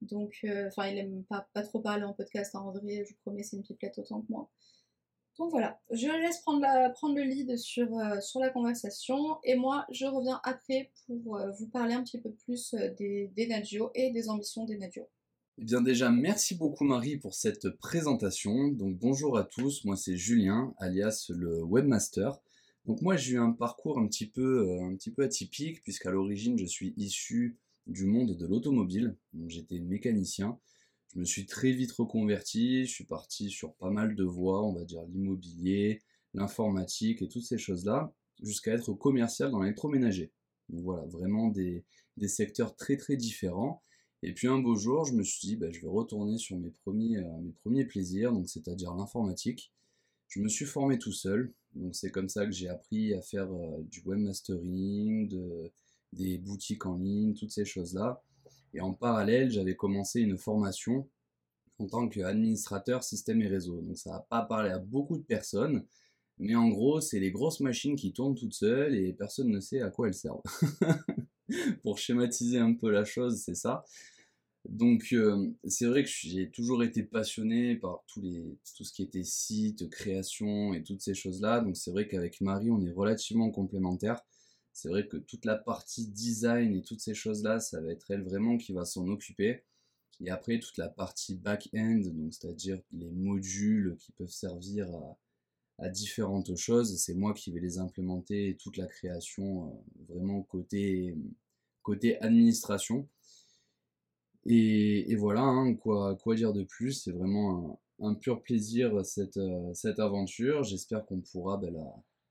Donc, 0.00 0.46
enfin, 0.68 0.86
il 0.88 0.98
aime 0.98 1.24
pas, 1.24 1.62
trop 1.62 1.80
parler 1.80 2.04
en 2.04 2.14
podcast. 2.14 2.54
Hein, 2.54 2.60
en 2.60 2.70
vrai, 2.70 3.04
je 3.04 3.10
vous 3.10 3.18
promets, 3.22 3.42
c'est 3.42 3.56
une 3.56 3.62
pipelette 3.62 3.98
autant 3.98 4.20
que 4.20 4.30
moi. 4.30 4.48
Donc 5.38 5.52
voilà, 5.52 5.80
je 5.92 6.08
laisse 6.08 6.40
prendre, 6.40 6.66
prendre 6.94 7.14
le 7.14 7.22
lead 7.22 7.56
sur, 7.56 7.96
euh, 7.96 8.20
sur 8.20 8.40
la 8.40 8.50
conversation 8.50 9.38
et 9.44 9.54
moi 9.54 9.86
je 9.88 10.04
reviens 10.04 10.40
après 10.42 10.90
pour 11.06 11.36
euh, 11.36 11.52
vous 11.52 11.68
parler 11.68 11.94
un 11.94 12.02
petit 12.02 12.20
peu 12.20 12.32
plus 12.32 12.74
euh, 12.74 12.92
des, 12.94 13.30
des 13.36 13.48
et 13.94 14.10
des 14.10 14.28
ambitions 14.28 14.64
des 14.64 14.76
Nadio. 14.76 15.08
Eh 15.60 15.64
bien 15.64 15.80
déjà, 15.80 16.08
merci 16.08 16.54
beaucoup 16.54 16.84
Marie 16.84 17.16
pour 17.16 17.34
cette 17.34 17.68
présentation. 17.70 18.68
Donc 18.68 18.96
bonjour 18.96 19.36
à 19.36 19.42
tous, 19.42 19.84
moi 19.84 19.96
c'est 19.96 20.16
Julien, 20.16 20.72
alias 20.78 21.32
le 21.34 21.64
webmaster. 21.64 22.40
Donc 22.86 23.02
moi 23.02 23.16
j'ai 23.16 23.32
eu 23.32 23.38
un 23.40 23.50
parcours 23.50 23.98
un 23.98 24.06
petit 24.06 24.28
peu, 24.28 24.80
un 24.80 24.94
petit 24.94 25.10
peu 25.10 25.24
atypique 25.24 25.82
puisqu'à 25.82 26.12
l'origine 26.12 26.56
je 26.56 26.64
suis 26.64 26.94
issu 26.96 27.58
du 27.88 28.06
monde 28.06 28.36
de 28.36 28.46
l'automobile. 28.46 29.16
J'étais 29.48 29.80
mécanicien. 29.80 30.60
Je 31.12 31.18
me 31.18 31.24
suis 31.24 31.44
très 31.44 31.72
vite 31.72 31.90
reconverti, 31.90 32.86
je 32.86 32.92
suis 32.92 33.06
parti 33.06 33.50
sur 33.50 33.74
pas 33.74 33.90
mal 33.90 34.14
de 34.14 34.24
voies, 34.24 34.64
on 34.64 34.74
va 34.74 34.84
dire 34.84 35.02
l'immobilier, 35.08 36.02
l'informatique 36.34 37.20
et 37.20 37.26
toutes 37.26 37.42
ces 37.42 37.58
choses-là, 37.58 38.14
jusqu'à 38.40 38.74
être 38.74 38.92
commercial 38.92 39.50
dans 39.50 39.62
l'électroménager. 39.62 40.30
Donc 40.68 40.84
voilà, 40.84 41.04
vraiment 41.06 41.48
des, 41.48 41.84
secteurs 42.28 42.76
très 42.76 42.96
très 42.96 43.16
différents. 43.16 43.82
Et 44.22 44.32
puis 44.34 44.48
un 44.48 44.58
beau 44.58 44.74
jour, 44.76 45.04
je 45.04 45.14
me 45.14 45.22
suis 45.22 45.46
dit, 45.46 45.56
bah, 45.56 45.70
je 45.70 45.80
vais 45.80 45.88
retourner 45.88 46.38
sur 46.38 46.58
mes 46.58 46.70
premiers, 46.70 47.18
euh, 47.18 47.40
mes 47.40 47.52
premiers 47.52 47.84
plaisirs, 47.84 48.32
donc 48.32 48.48
c'est-à-dire 48.48 48.94
l'informatique. 48.94 49.72
Je 50.28 50.40
me 50.40 50.48
suis 50.48 50.66
formé 50.66 50.98
tout 50.98 51.12
seul, 51.12 51.52
donc 51.74 51.94
c'est 51.94 52.10
comme 52.10 52.28
ça 52.28 52.44
que 52.44 52.52
j'ai 52.52 52.68
appris 52.68 53.14
à 53.14 53.22
faire 53.22 53.50
euh, 53.52 53.82
du 53.84 54.02
webmastering, 54.04 55.28
de, 55.28 55.70
des 56.12 56.38
boutiques 56.38 56.86
en 56.86 56.96
ligne, 56.96 57.34
toutes 57.34 57.52
ces 57.52 57.64
choses-là. 57.64 58.22
Et 58.74 58.80
en 58.80 58.92
parallèle, 58.92 59.50
j'avais 59.50 59.76
commencé 59.76 60.20
une 60.20 60.36
formation 60.36 61.08
en 61.78 61.86
tant 61.86 62.08
qu'administrateur 62.08 63.04
système 63.04 63.40
et 63.40 63.46
réseau. 63.46 63.80
Donc 63.80 63.98
ça 63.98 64.10
n'a 64.10 64.26
pas 64.28 64.42
parlé 64.42 64.70
à 64.70 64.78
beaucoup 64.78 65.16
de 65.16 65.22
personnes, 65.22 65.86
mais 66.38 66.54
en 66.54 66.68
gros, 66.68 67.00
c'est 67.00 67.20
les 67.20 67.30
grosses 67.30 67.60
machines 67.60 67.96
qui 67.96 68.12
tournent 68.12 68.34
toutes 68.34 68.54
seules 68.54 68.94
et 68.94 69.12
personne 69.12 69.48
ne 69.48 69.60
sait 69.60 69.80
à 69.80 69.90
quoi 69.90 70.08
elles 70.08 70.14
servent. 70.14 70.42
Pour 71.82 71.98
schématiser 71.98 72.58
un 72.58 72.74
peu 72.74 72.90
la 72.90 73.04
chose, 73.04 73.42
c'est 73.44 73.54
ça. 73.54 73.84
Donc 74.68 75.12
euh, 75.12 75.50
c'est 75.64 75.86
vrai 75.86 76.04
que 76.04 76.10
j'ai 76.10 76.50
toujours 76.50 76.82
été 76.82 77.02
passionné 77.02 77.76
par 77.76 78.04
tout 78.06 78.84
ce 78.84 78.92
qui 78.92 79.02
était 79.02 79.24
site, 79.24 79.88
création 79.88 80.74
et 80.74 80.82
toutes 80.82 81.00
ces 81.00 81.14
choses-là. 81.14 81.60
Donc 81.60 81.76
c'est 81.76 81.90
vrai 81.90 82.06
qu'avec 82.06 82.40
Marie, 82.40 82.70
on 82.70 82.84
est 82.84 82.92
relativement 82.92 83.50
complémentaires 83.50 84.22
c'est 84.78 84.90
vrai 84.90 85.08
que 85.08 85.16
toute 85.16 85.44
la 85.44 85.56
partie 85.56 86.06
design 86.06 86.76
et 86.76 86.82
toutes 86.82 87.00
ces 87.00 87.14
choses-là, 87.14 87.58
ça 87.58 87.80
va 87.80 87.90
être 87.90 88.12
elle 88.12 88.22
vraiment 88.22 88.56
qui 88.56 88.72
va 88.72 88.84
s'en 88.84 89.08
occuper. 89.08 89.64
Et 90.20 90.30
après, 90.30 90.60
toute 90.60 90.76
la 90.78 90.88
partie 90.88 91.34
back-end, 91.34 92.02
donc 92.04 92.32
c'est-à-dire 92.32 92.80
les 92.92 93.10
modules 93.10 93.96
qui 93.98 94.12
peuvent 94.12 94.30
servir 94.30 94.88
à, 94.94 95.18
différentes 95.86 96.56
choses, 96.56 96.98
c'est 96.98 97.14
moi 97.14 97.32
qui 97.32 97.52
vais 97.52 97.60
les 97.60 97.78
implémenter 97.78 98.48
et 98.48 98.56
toute 98.56 98.76
la 98.76 98.86
création 98.86 99.68
euh, 99.68 100.12
vraiment 100.12 100.42
côté, 100.42 101.16
côté 101.82 102.20
administration. 102.20 103.08
Et, 104.44 105.14
voilà, 105.16 105.42
hein, 105.42 105.74
quoi, 105.74 106.16
quoi 106.16 106.34
dire 106.34 106.52
de 106.52 106.64
plus 106.64 106.92
C'est 106.92 107.12
vraiment 107.12 107.80
un, 108.00 108.14
pur 108.14 108.42
plaisir 108.42 109.04
cette, 109.04 109.36
euh, 109.36 109.72
cette 109.74 110.00
aventure. 110.00 110.64
J'espère 110.64 111.04
qu'on 111.06 111.20
pourra 111.20 111.58
ben, 111.58 111.74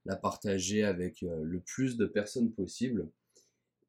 la, 0.05 0.15
partager 0.15 0.83
avec 0.83 1.23
euh, 1.23 1.43
le 1.43 1.59
plus 1.59 1.95
de 1.95 2.05
personnes 2.05 2.51
possible. 2.51 3.09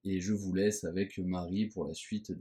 Et 0.05 0.21
je 0.21 0.33
vous 0.33 0.55
laisse 0.55 0.85
avec 0.85 1.19
Marie 1.19 1.67
pour 1.67 1.85
la 1.85 1.95
suite 1.95 2.33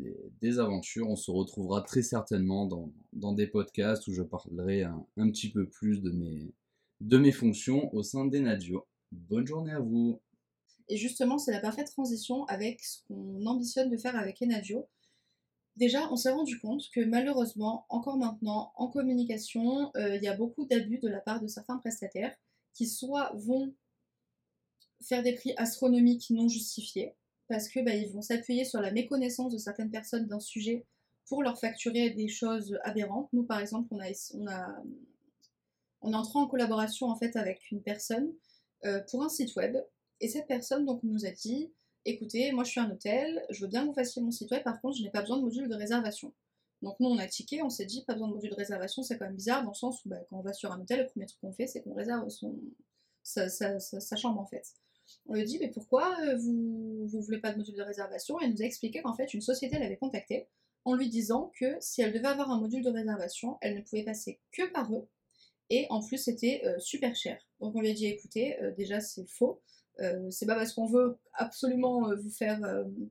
des, 0.42 0.60
aventures. 0.60 1.10
On 1.10 1.16
se 1.16 1.32
retrouvera 1.32 1.82
très 1.82 2.04
certainement 2.04 2.68
dans, 3.14 3.34
des 3.34 3.48
podcasts 3.48 4.08
où 4.08 4.14
je 4.14 4.22
parlerai 4.22 4.84
un, 4.84 5.30
petit 5.30 5.50
peu 5.50 5.68
plus 5.68 6.02
de 6.02 6.12
mes, 6.12 6.54
de 7.02 7.18
mes 7.18 7.32
fonctions 7.32 7.94
au 7.94 8.04
sein 8.04 8.26
des 8.26 8.40
Nadio. 8.40 8.88
Bonne 9.12 9.48
journée 9.48 9.72
à 9.72 9.80
vous. 9.80 10.22
Et 10.90 10.98
justement, 10.98 11.38
c'est 11.38 11.52
la 11.52 11.60
parfaite 11.60 11.92
transition 11.92 12.46
avec 12.46 12.84
ce 12.84 13.00
qu'on 13.08 13.46
ambitionne 13.46 13.90
de 13.90 13.98
faire 13.98 14.16
avec 14.16 14.42
Enadio. 14.42 14.88
Déjà, 15.76 16.12
on 16.12 16.16
s'est 16.16 16.32
rendu 16.32 16.60
compte 16.60 16.84
que 16.94 17.02
malheureusement, 17.02 17.86
encore 17.90 18.18
maintenant, 18.18 18.72
en 18.76 18.88
communication, 18.88 19.92
euh, 19.96 20.16
il 20.16 20.24
y 20.24 20.28
a 20.28 20.36
beaucoup 20.36 20.66
d'abus 20.66 20.98
de 20.98 21.08
la 21.08 21.20
part 21.20 21.42
de 21.42 21.48
certains 21.48 21.78
prestataires 21.78 22.36
qui 22.74 22.88
soit 22.88 23.32
vont 23.36 23.76
faire 25.04 25.24
des 25.24 25.34
prix 25.34 25.54
astronomiques 25.58 26.32
non 26.32 26.48
justifiés, 26.48 27.16
parce 27.48 27.70
que 27.70 27.80
bah, 27.84 27.94
ils 27.94 28.12
vont 28.12 28.22
s'appuyer 28.22 28.66
sur 28.66 28.82
la 28.82 28.92
méconnaissance 28.92 29.54
de 29.54 29.60
certaines 29.60 29.92
personnes 29.92 30.26
d'un 30.26 30.40
sujet 30.40 30.86
pour 31.28 31.44
leur 31.44 31.60
facturer 31.60 32.10
des 32.12 32.28
choses 32.28 32.80
aberrantes. 32.84 33.30
Nous, 33.34 33.44
par 33.44 33.60
exemple, 33.60 33.90
on 33.92 34.48
a, 34.48 34.84
on 36.02 36.14
entré 36.14 36.40
en 36.40 36.48
collaboration 36.48 37.08
en 37.08 37.16
fait 37.16 37.36
avec 37.36 37.72
une 37.72 37.82
personne 37.82 38.32
euh, 38.86 39.02
pour 39.10 39.24
un 39.24 39.30
site 39.30 39.56
web, 39.56 39.78
et 40.20 40.28
cette 40.28 40.48
personne 40.48 40.86
donc 40.86 41.02
nous 41.04 41.26
a 41.26 41.32
dit 41.32 41.72
écoutez, 42.06 42.52
moi 42.52 42.64
je 42.64 42.72
suis 42.72 42.80
un 42.80 42.90
hôtel, 42.90 43.44
je 43.50 43.62
veux 43.62 43.68
bien 43.68 43.82
que 43.84 43.88
vous 43.88 43.94
fassiez 43.94 44.22
mon 44.22 44.32
site 44.32 44.52
web, 44.52 44.64
par 44.64 44.80
contre 44.82 44.98
je 44.98 45.04
n'ai 45.04 45.10
pas 45.10 45.22
besoin 45.22 45.38
de 45.38 45.44
module 45.44 45.68
de 45.68 45.76
réservation. 45.76 46.34
Donc 46.82 47.00
nous 47.00 47.08
on 47.10 47.18
a 47.18 47.28
tiqué, 47.28 47.62
on 47.64 47.70
s'est 47.70 47.86
dit 47.86 48.04
pas 48.06 48.14
besoin 48.14 48.28
de 48.30 48.34
module 48.34 48.52
de 48.52 48.56
réservation, 48.56 49.04
c'est 49.04 49.18
quand 49.18 49.26
même 49.26 49.36
bizarre 49.36 49.64
dans 49.64 49.72
le 49.72 49.76
sens 49.76 50.04
où 50.06 50.10
bah, 50.10 50.20
quand 50.30 50.38
on 50.38 50.42
va 50.42 50.54
sur 50.54 50.72
un 50.72 50.80
hôtel, 50.80 51.02
le 51.02 51.08
premier 51.08 51.26
truc 51.26 51.40
qu'on 51.42 51.54
fait 51.54 51.68
c'est 51.68 51.82
qu'on 51.82 51.94
réserve 51.94 52.28
sa, 53.24 54.16
chambre 54.16 54.40
en 54.40 54.46
fait. 54.46 54.64
On 55.26 55.34
lui 55.34 55.44
dit 55.44 55.58
mais 55.60 55.70
pourquoi 55.70 56.16
euh, 56.22 56.38
vous 56.38 57.10
ne 57.12 57.22
voulez 57.22 57.40
pas 57.40 57.52
de 57.52 57.58
module 57.58 57.76
de 57.76 57.82
réservation? 57.82 58.40
Et 58.40 58.46
elle 58.46 58.52
nous 58.52 58.62
a 58.62 58.66
expliqué 58.66 59.02
qu'en 59.02 59.16
fait 59.16 59.34
une 59.34 59.42
société 59.42 59.80
l'avait 59.80 59.98
contacté 59.98 60.48
en 60.86 60.96
lui 60.96 61.10
disant 61.10 61.52
que 61.60 61.76
si 61.82 62.02
elle 62.02 62.14
devait 62.14 62.28
avoir 62.28 62.52
un 62.52 62.60
module 62.60 62.84
de 62.84 62.90
réservation, 62.90 63.58
elle 63.62 63.76
ne 63.76 63.82
pouvait 63.82 64.04
passer 64.04 64.40
que 64.52 64.72
par 64.72 64.94
eux 64.94 65.08
et 65.70 65.88
en 65.90 66.02
plus 66.02 66.18
c'était 66.18 66.62
euh, 66.66 66.80
super 66.80 67.16
cher. 67.16 67.40
Donc 67.60 67.76
on 67.76 67.82
lui 67.82 67.90
a 67.90 67.94
dit 67.94 68.08
écoutez, 68.08 68.62
euh, 68.62 68.72
déjà 68.72 69.00
c'est 69.00 69.28
faux, 69.30 69.62
c'est 70.30 70.46
pas 70.46 70.54
parce 70.54 70.74
qu'on 70.74 70.86
veut 70.86 71.18
absolument 71.34 72.16
vous 72.16 72.30
faire 72.30 72.60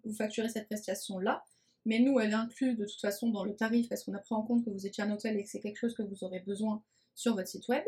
vous 0.05 0.15
facturer 0.15 0.49
cette 0.49 0.67
prestation 0.67 1.19
là 1.19 1.43
mais 1.87 2.01
nous, 2.01 2.19
elle 2.19 2.31
est 2.31 2.35
inclue 2.35 2.75
de 2.75 2.85
toute 2.85 3.01
façon 3.01 3.31
dans 3.31 3.45
le 3.45 3.55
tarif 3.55 3.89
parce 3.89 4.03
qu'on 4.03 4.13
a 4.15 4.19
pris 4.19 4.35
en 4.35 4.43
compte 4.43 4.65
que 4.65 4.71
vous 4.71 4.87
étiez 4.87 5.05
un 5.05 5.11
hôtel 5.13 5.37
et 5.37 5.45
que 5.45 5.49
c'est 5.49 5.61
quelque 5.61 5.79
chose 5.79 5.95
que 5.95 6.03
vous 6.03 6.25
aurez 6.25 6.41
besoin 6.41 6.83
sur 7.15 7.37
votre 7.37 7.47
site 7.47 7.67
web. 7.69 7.85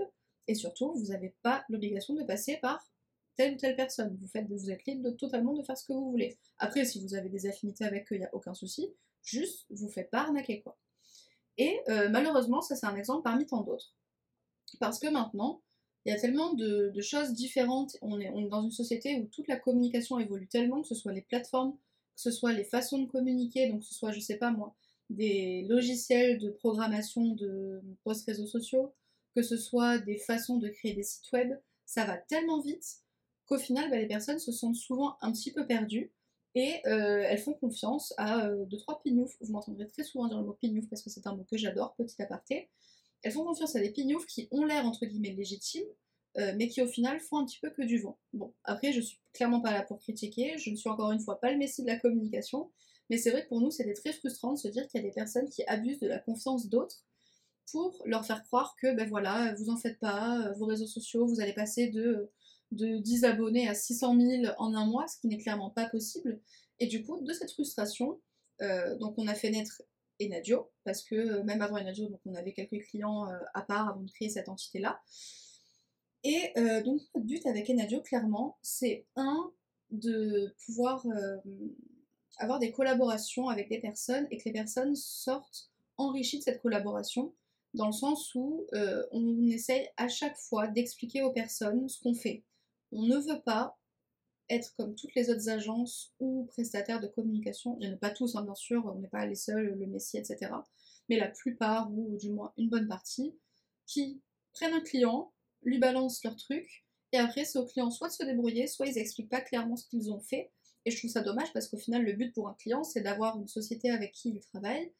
Et 0.46 0.54
surtout, 0.54 0.94
vous 0.94 1.06
n'avez 1.06 1.34
pas 1.42 1.64
l'obligation 1.68 2.14
de 2.14 2.22
passer 2.22 2.58
par 2.58 2.80
telle 3.34 3.54
ou 3.54 3.56
telle 3.56 3.74
personne. 3.74 4.16
Vous, 4.20 4.28
faites, 4.28 4.46
vous 4.46 4.70
êtes 4.70 4.86
libre 4.86 5.02
de, 5.02 5.10
totalement 5.10 5.52
de 5.52 5.64
faire 5.64 5.76
ce 5.76 5.84
que 5.84 5.92
vous 5.92 6.12
voulez. 6.12 6.38
Après, 6.58 6.84
si 6.84 7.02
vous 7.02 7.16
avez 7.16 7.28
des 7.28 7.46
affinités 7.46 7.84
avec 7.84 8.10
eux, 8.12 8.14
il 8.14 8.20
n'y 8.20 8.24
a 8.24 8.34
aucun 8.34 8.54
souci. 8.54 8.88
Juste, 9.24 9.66
vous 9.68 9.88
faites 9.88 10.10
pas 10.10 10.20
arnaquer 10.20 10.62
quoi. 10.62 10.78
Et 11.56 11.80
euh, 11.88 12.08
malheureusement, 12.08 12.62
ça 12.62 12.76
c'est 12.76 12.86
un 12.86 12.94
exemple 12.94 13.24
parmi 13.24 13.46
tant 13.46 13.62
d'autres. 13.62 13.96
Parce 14.76 14.98
que 14.98 15.08
maintenant, 15.08 15.62
il 16.04 16.12
y 16.12 16.14
a 16.14 16.20
tellement 16.20 16.54
de, 16.54 16.92
choses 17.00 17.32
différentes. 17.32 17.96
On 18.02 18.20
est, 18.20 18.30
dans 18.48 18.62
une 18.62 18.70
société 18.70 19.16
où 19.16 19.26
toute 19.26 19.48
la 19.48 19.56
communication 19.56 20.18
évolue 20.18 20.48
tellement, 20.48 20.82
que 20.82 20.88
ce 20.88 20.94
soit 20.94 21.12
les 21.12 21.22
plateformes, 21.22 21.72
que 21.72 22.22
ce 22.22 22.30
soit 22.30 22.52
les 22.52 22.64
façons 22.64 22.98
de 22.98 23.06
communiquer, 23.06 23.68
donc 23.68 23.80
que 23.80 23.86
ce 23.86 23.94
soit, 23.94 24.12
je 24.12 24.20
sais 24.20 24.36
pas 24.36 24.50
moi, 24.50 24.74
des 25.10 25.64
logiciels 25.68 26.38
de 26.38 26.50
programmation 26.50 27.34
de 27.34 27.82
post-réseaux 28.04 28.46
sociaux, 28.46 28.94
que 29.34 29.42
ce 29.42 29.56
soit 29.56 29.98
des 29.98 30.18
façons 30.18 30.58
de 30.58 30.68
créer 30.68 30.94
des 30.94 31.02
sites 31.02 31.30
web, 31.32 31.52
ça 31.86 32.04
va 32.04 32.16
tellement 32.16 32.60
vite 32.60 32.98
qu'au 33.46 33.58
final, 33.58 33.90
bah, 33.90 33.96
les 33.96 34.06
personnes 34.06 34.38
se 34.38 34.52
sentent 34.52 34.76
souvent 34.76 35.16
un 35.20 35.32
petit 35.32 35.52
peu 35.52 35.66
perdues 35.66 36.12
et 36.54 36.80
euh, 36.86 37.22
elles 37.26 37.38
font 37.38 37.54
confiance 37.54 38.12
à 38.16 38.46
euh, 38.46 38.64
deux, 38.66 38.78
trois 38.78 39.00
pignoufs. 39.02 39.36
Vous 39.40 39.52
m'entendrez 39.52 39.86
très 39.86 40.04
souvent 40.04 40.26
dire 40.26 40.38
le 40.38 40.44
mot 40.44 40.54
pignouf 40.54 40.88
parce 40.88 41.02
que 41.02 41.10
c'est 41.10 41.26
un 41.26 41.34
mot 41.34 41.44
que 41.44 41.56
j'adore, 41.56 41.94
petit 41.94 42.20
aparté. 42.20 42.68
Elles 43.22 43.32
font 43.32 43.44
confiance 43.44 43.74
à 43.76 43.80
des 43.80 43.90
pignoufs 43.90 44.26
qui 44.26 44.48
ont 44.50 44.64
l'air 44.64 44.84
entre 44.86 45.06
guillemets 45.06 45.32
légitimes, 45.32 45.86
euh, 46.36 46.52
mais 46.56 46.68
qui 46.68 46.82
au 46.82 46.86
final 46.86 47.18
font 47.20 47.38
un 47.38 47.44
petit 47.44 47.58
peu 47.60 47.70
que 47.70 47.82
du 47.82 47.98
vent. 47.98 48.18
Bon, 48.32 48.54
après, 48.64 48.92
je 48.92 49.00
suis 49.00 49.18
clairement 49.32 49.60
pas 49.60 49.72
là 49.72 49.82
pour 49.82 49.98
critiquer, 49.98 50.56
je 50.58 50.70
ne 50.70 50.76
suis 50.76 50.88
encore 50.88 51.10
une 51.12 51.20
fois 51.20 51.40
pas 51.40 51.50
le 51.50 51.58
messie 51.58 51.82
de 51.82 51.88
la 51.88 51.98
communication, 51.98 52.70
mais 53.10 53.18
c'est 53.18 53.30
vrai 53.30 53.44
que 53.44 53.48
pour 53.48 53.60
nous, 53.60 53.70
c'était 53.70 53.94
très 53.94 54.12
frustrant 54.12 54.52
de 54.52 54.58
se 54.58 54.68
dire 54.68 54.86
qu'il 54.86 55.00
y 55.00 55.04
a 55.04 55.06
des 55.06 55.14
personnes 55.14 55.48
qui 55.48 55.64
abusent 55.64 56.00
de 56.00 56.06
la 56.06 56.18
confiance 56.18 56.68
d'autres 56.68 57.02
pour 57.72 58.00
leur 58.04 58.24
faire 58.24 58.44
croire 58.44 58.76
que, 58.80 58.94
ben 58.94 59.08
voilà, 59.08 59.54
vous 59.58 59.70
en 59.70 59.76
faites 59.76 59.98
pas, 59.98 60.52
vos 60.58 60.66
réseaux 60.66 60.86
sociaux, 60.86 61.26
vous 61.26 61.40
allez 61.40 61.52
passer 61.52 61.88
de, 61.88 62.30
de 62.72 62.98
10 62.98 63.24
abonnés 63.24 63.68
à 63.68 63.74
600 63.74 64.18
000 64.20 64.52
en 64.58 64.74
un 64.74 64.86
mois, 64.86 65.06
ce 65.06 65.18
qui 65.20 65.28
n'est 65.28 65.38
clairement 65.38 65.70
pas 65.70 65.88
possible. 65.88 66.40
Et 66.78 66.86
du 66.86 67.04
coup, 67.04 67.20
de 67.20 67.32
cette 67.32 67.52
frustration, 67.52 68.20
euh, 68.62 68.96
donc 68.96 69.14
on 69.18 69.26
a 69.26 69.34
fait 69.34 69.50
naître 69.50 69.82
Enadio, 70.20 70.70
parce 70.84 71.02
que 71.02 71.14
euh, 71.14 71.42
même 71.44 71.62
avant 71.62 71.76
Enadio, 71.76 72.08
on 72.26 72.34
avait 72.34 72.52
quelques 72.52 72.84
clients 72.86 73.26
à 73.54 73.62
part 73.62 73.88
avant 73.88 74.02
de 74.02 74.10
créer 74.10 74.30
cette 74.30 74.48
entité-là. 74.48 75.00
Et 76.24 76.50
euh, 76.56 76.82
donc 76.82 77.00
notre 77.14 77.26
but 77.26 77.46
avec 77.46 77.70
Enadio, 77.70 78.00
clairement, 78.00 78.58
c'est 78.62 79.06
un, 79.16 79.52
de 79.90 80.54
pouvoir 80.66 81.06
euh, 81.06 81.36
avoir 82.38 82.58
des 82.58 82.72
collaborations 82.72 83.48
avec 83.48 83.68
des 83.68 83.80
personnes 83.80 84.26
et 84.30 84.38
que 84.38 84.44
les 84.46 84.52
personnes 84.52 84.96
sortent 84.96 85.70
enrichies 85.96 86.38
de 86.38 86.44
cette 86.44 86.60
collaboration, 86.60 87.34
dans 87.74 87.86
le 87.86 87.92
sens 87.92 88.34
où 88.34 88.66
euh, 88.74 89.04
on 89.12 89.46
essaye 89.48 89.88
à 89.96 90.08
chaque 90.08 90.36
fois 90.36 90.68
d'expliquer 90.68 91.22
aux 91.22 91.32
personnes 91.32 91.88
ce 91.88 92.00
qu'on 92.02 92.14
fait. 92.14 92.44
On 92.92 93.02
ne 93.02 93.16
veut 93.16 93.40
pas 93.42 93.77
être 94.50 94.74
comme 94.76 94.94
toutes 94.94 95.14
les 95.14 95.30
autres 95.30 95.48
agences 95.48 96.12
ou 96.20 96.44
prestataires 96.46 97.00
de 97.00 97.06
communication, 97.06 97.76
il 97.80 97.86
n'y 97.86 97.92
en 97.92 97.96
a 97.96 97.98
pas 97.98 98.10
tous 98.10 98.36
hein, 98.36 98.42
bien 98.42 98.54
sûr, 98.54 98.86
on 98.86 98.98
n'est 98.98 99.08
pas 99.08 99.26
les 99.26 99.34
seuls, 99.34 99.76
le 99.78 99.86
Messi, 99.86 100.18
etc. 100.18 100.52
Mais 101.08 101.18
la 101.18 101.28
plupart, 101.28 101.90
ou 101.92 102.16
du 102.16 102.30
moins 102.30 102.52
une 102.56 102.68
bonne 102.68 102.88
partie, 102.88 103.34
qui 103.86 104.20
prennent 104.52 104.74
un 104.74 104.80
client, 104.80 105.32
lui 105.62 105.78
balancent 105.78 106.22
leur 106.24 106.36
truc, 106.36 106.86
et 107.12 107.18
après 107.18 107.44
c'est 107.44 107.58
au 107.58 107.66
client 107.66 107.90
soit 107.90 108.08
de 108.08 108.12
se 108.14 108.24
débrouiller, 108.24 108.66
soit 108.66 108.86
ils 108.86 108.98
expliquent 108.98 109.30
pas 109.30 109.40
clairement 109.40 109.76
ce 109.76 109.86
qu'ils 109.88 110.10
ont 110.12 110.20
fait. 110.20 110.50
Et 110.84 110.90
je 110.90 110.98
trouve 110.98 111.10
ça 111.10 111.22
dommage 111.22 111.52
parce 111.52 111.68
qu'au 111.68 111.76
final, 111.76 112.04
le 112.04 112.12
but 112.12 112.32
pour 112.32 112.48
un 112.48 112.54
client, 112.54 112.84
c'est 112.84 113.02
d'avoir 113.02 113.38
une 113.38 113.48
société 113.48 113.90
avec 113.90 114.12
qui 114.12 114.30
il 114.30 114.40
travaille, 114.40 114.92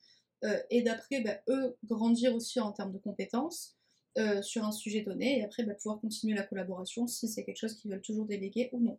euh, 0.45 0.61
et 0.71 0.83
d'après, 0.83 1.21
bah, 1.21 1.39
eux, 1.49 1.77
grandir 1.85 2.35
aussi 2.35 2.61
en 2.61 2.73
termes 2.73 2.93
de 2.93 2.99
compétences 2.99 3.77
euh, 4.19 4.43
sur 4.43 4.65
un 4.65 4.73
sujet 4.73 5.03
donné, 5.03 5.39
et 5.39 5.45
après 5.45 5.65
bah, 5.65 5.75
pouvoir 5.75 6.01
continuer 6.01 6.35
la 6.35 6.43
collaboration 6.43 7.07
si 7.07 7.29
c'est 7.29 7.45
quelque 7.45 7.59
chose 7.59 7.75
qu'ils 7.75 7.91
veulent 7.91 8.03
toujours 8.03 8.27
déléguer 8.27 8.69
ou 8.73 8.81
non. 8.81 8.99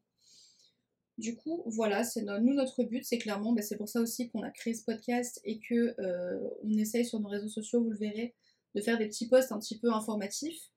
Du 1.19 1.35
coup, 1.35 1.63
voilà, 1.65 2.05
c'est 2.05 2.21
nous 2.21 2.53
notre 2.53 2.83
but, 2.83 3.03
c'est 3.03 3.17
clairement, 3.17 3.51
bah, 3.51 3.61
c'est 3.61 3.75
pour 3.75 3.89
ça 3.89 3.99
aussi 3.99 4.29
qu'on 4.29 4.41
a 4.41 4.51
créé 4.51 4.73
ce 4.73 4.85
podcast 4.85 5.41
et 5.43 5.59
que 5.59 5.93
euh, 5.99 6.39
on 6.63 6.77
essaye 6.77 7.05
sur 7.05 7.19
nos 7.19 7.27
réseaux 7.27 7.49
sociaux, 7.49 7.83
vous 7.83 7.89
le 7.89 7.97
verrez, 7.97 8.35
de 8.73 8.81
faire 8.81 8.97
des 8.97 9.07
petits 9.07 9.27
posts 9.27 9.51
un 9.51 9.59
petit 9.59 9.77
peu 9.77 9.91
informatifs 9.91 10.71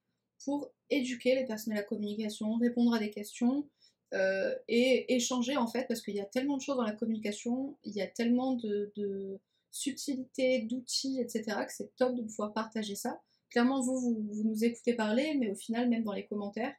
pour 0.44 0.72
éduquer 0.90 1.36
les 1.36 1.44
personnes 1.44 1.74
à 1.74 1.76
la 1.76 1.82
communication, 1.84 2.56
répondre 2.56 2.92
à 2.92 2.98
des 2.98 3.10
questions 3.10 3.68
euh, 4.14 4.52
et 4.66 5.14
échanger 5.14 5.56
en 5.56 5.68
fait, 5.68 5.86
parce 5.86 6.02
qu'il 6.02 6.16
y 6.16 6.20
a 6.20 6.26
tellement 6.26 6.56
de 6.56 6.62
choses 6.62 6.76
dans 6.76 6.82
la 6.82 6.96
communication, 6.96 7.78
il 7.84 7.94
y 7.94 8.02
a 8.02 8.08
tellement 8.08 8.54
de 8.54 8.92
subtilités, 9.72 10.62
d'outils, 10.62 11.20
etc., 11.20 11.44
que 11.66 11.72
c'est 11.72 11.94
top 11.96 12.14
de 12.14 12.22
pouvoir 12.22 12.52
partager 12.52 12.94
ça. 12.94 13.20
Clairement, 13.50 13.80
vous, 13.80 13.98
vous, 14.00 14.44
nous 14.44 14.64
écoutez 14.64 14.94
parler, 14.94 15.34
mais 15.38 15.50
au 15.50 15.54
final, 15.54 15.88
même 15.88 16.04
dans 16.04 16.12
les 16.12 16.26
commentaires, 16.26 16.74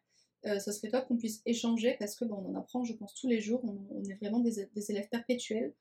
euh, 0.45 0.59
ça 0.59 0.71
serait 0.71 0.89
top 0.89 1.07
qu'on 1.07 1.17
puisse 1.17 1.41
échanger 1.45 1.95
parce 1.99 2.15
que 2.15 2.25
bon, 2.25 2.35
on 2.35 2.51
en 2.51 2.59
apprend, 2.59 2.83
je 2.83 2.93
pense, 2.93 3.13
tous 3.15 3.27
les 3.27 3.39
jours. 3.39 3.63
On, 3.63 4.03
est 4.03 4.15
vraiment 4.15 4.39
des, 4.39 4.59
élèves 4.89 5.09
perpétuels. 5.09 5.73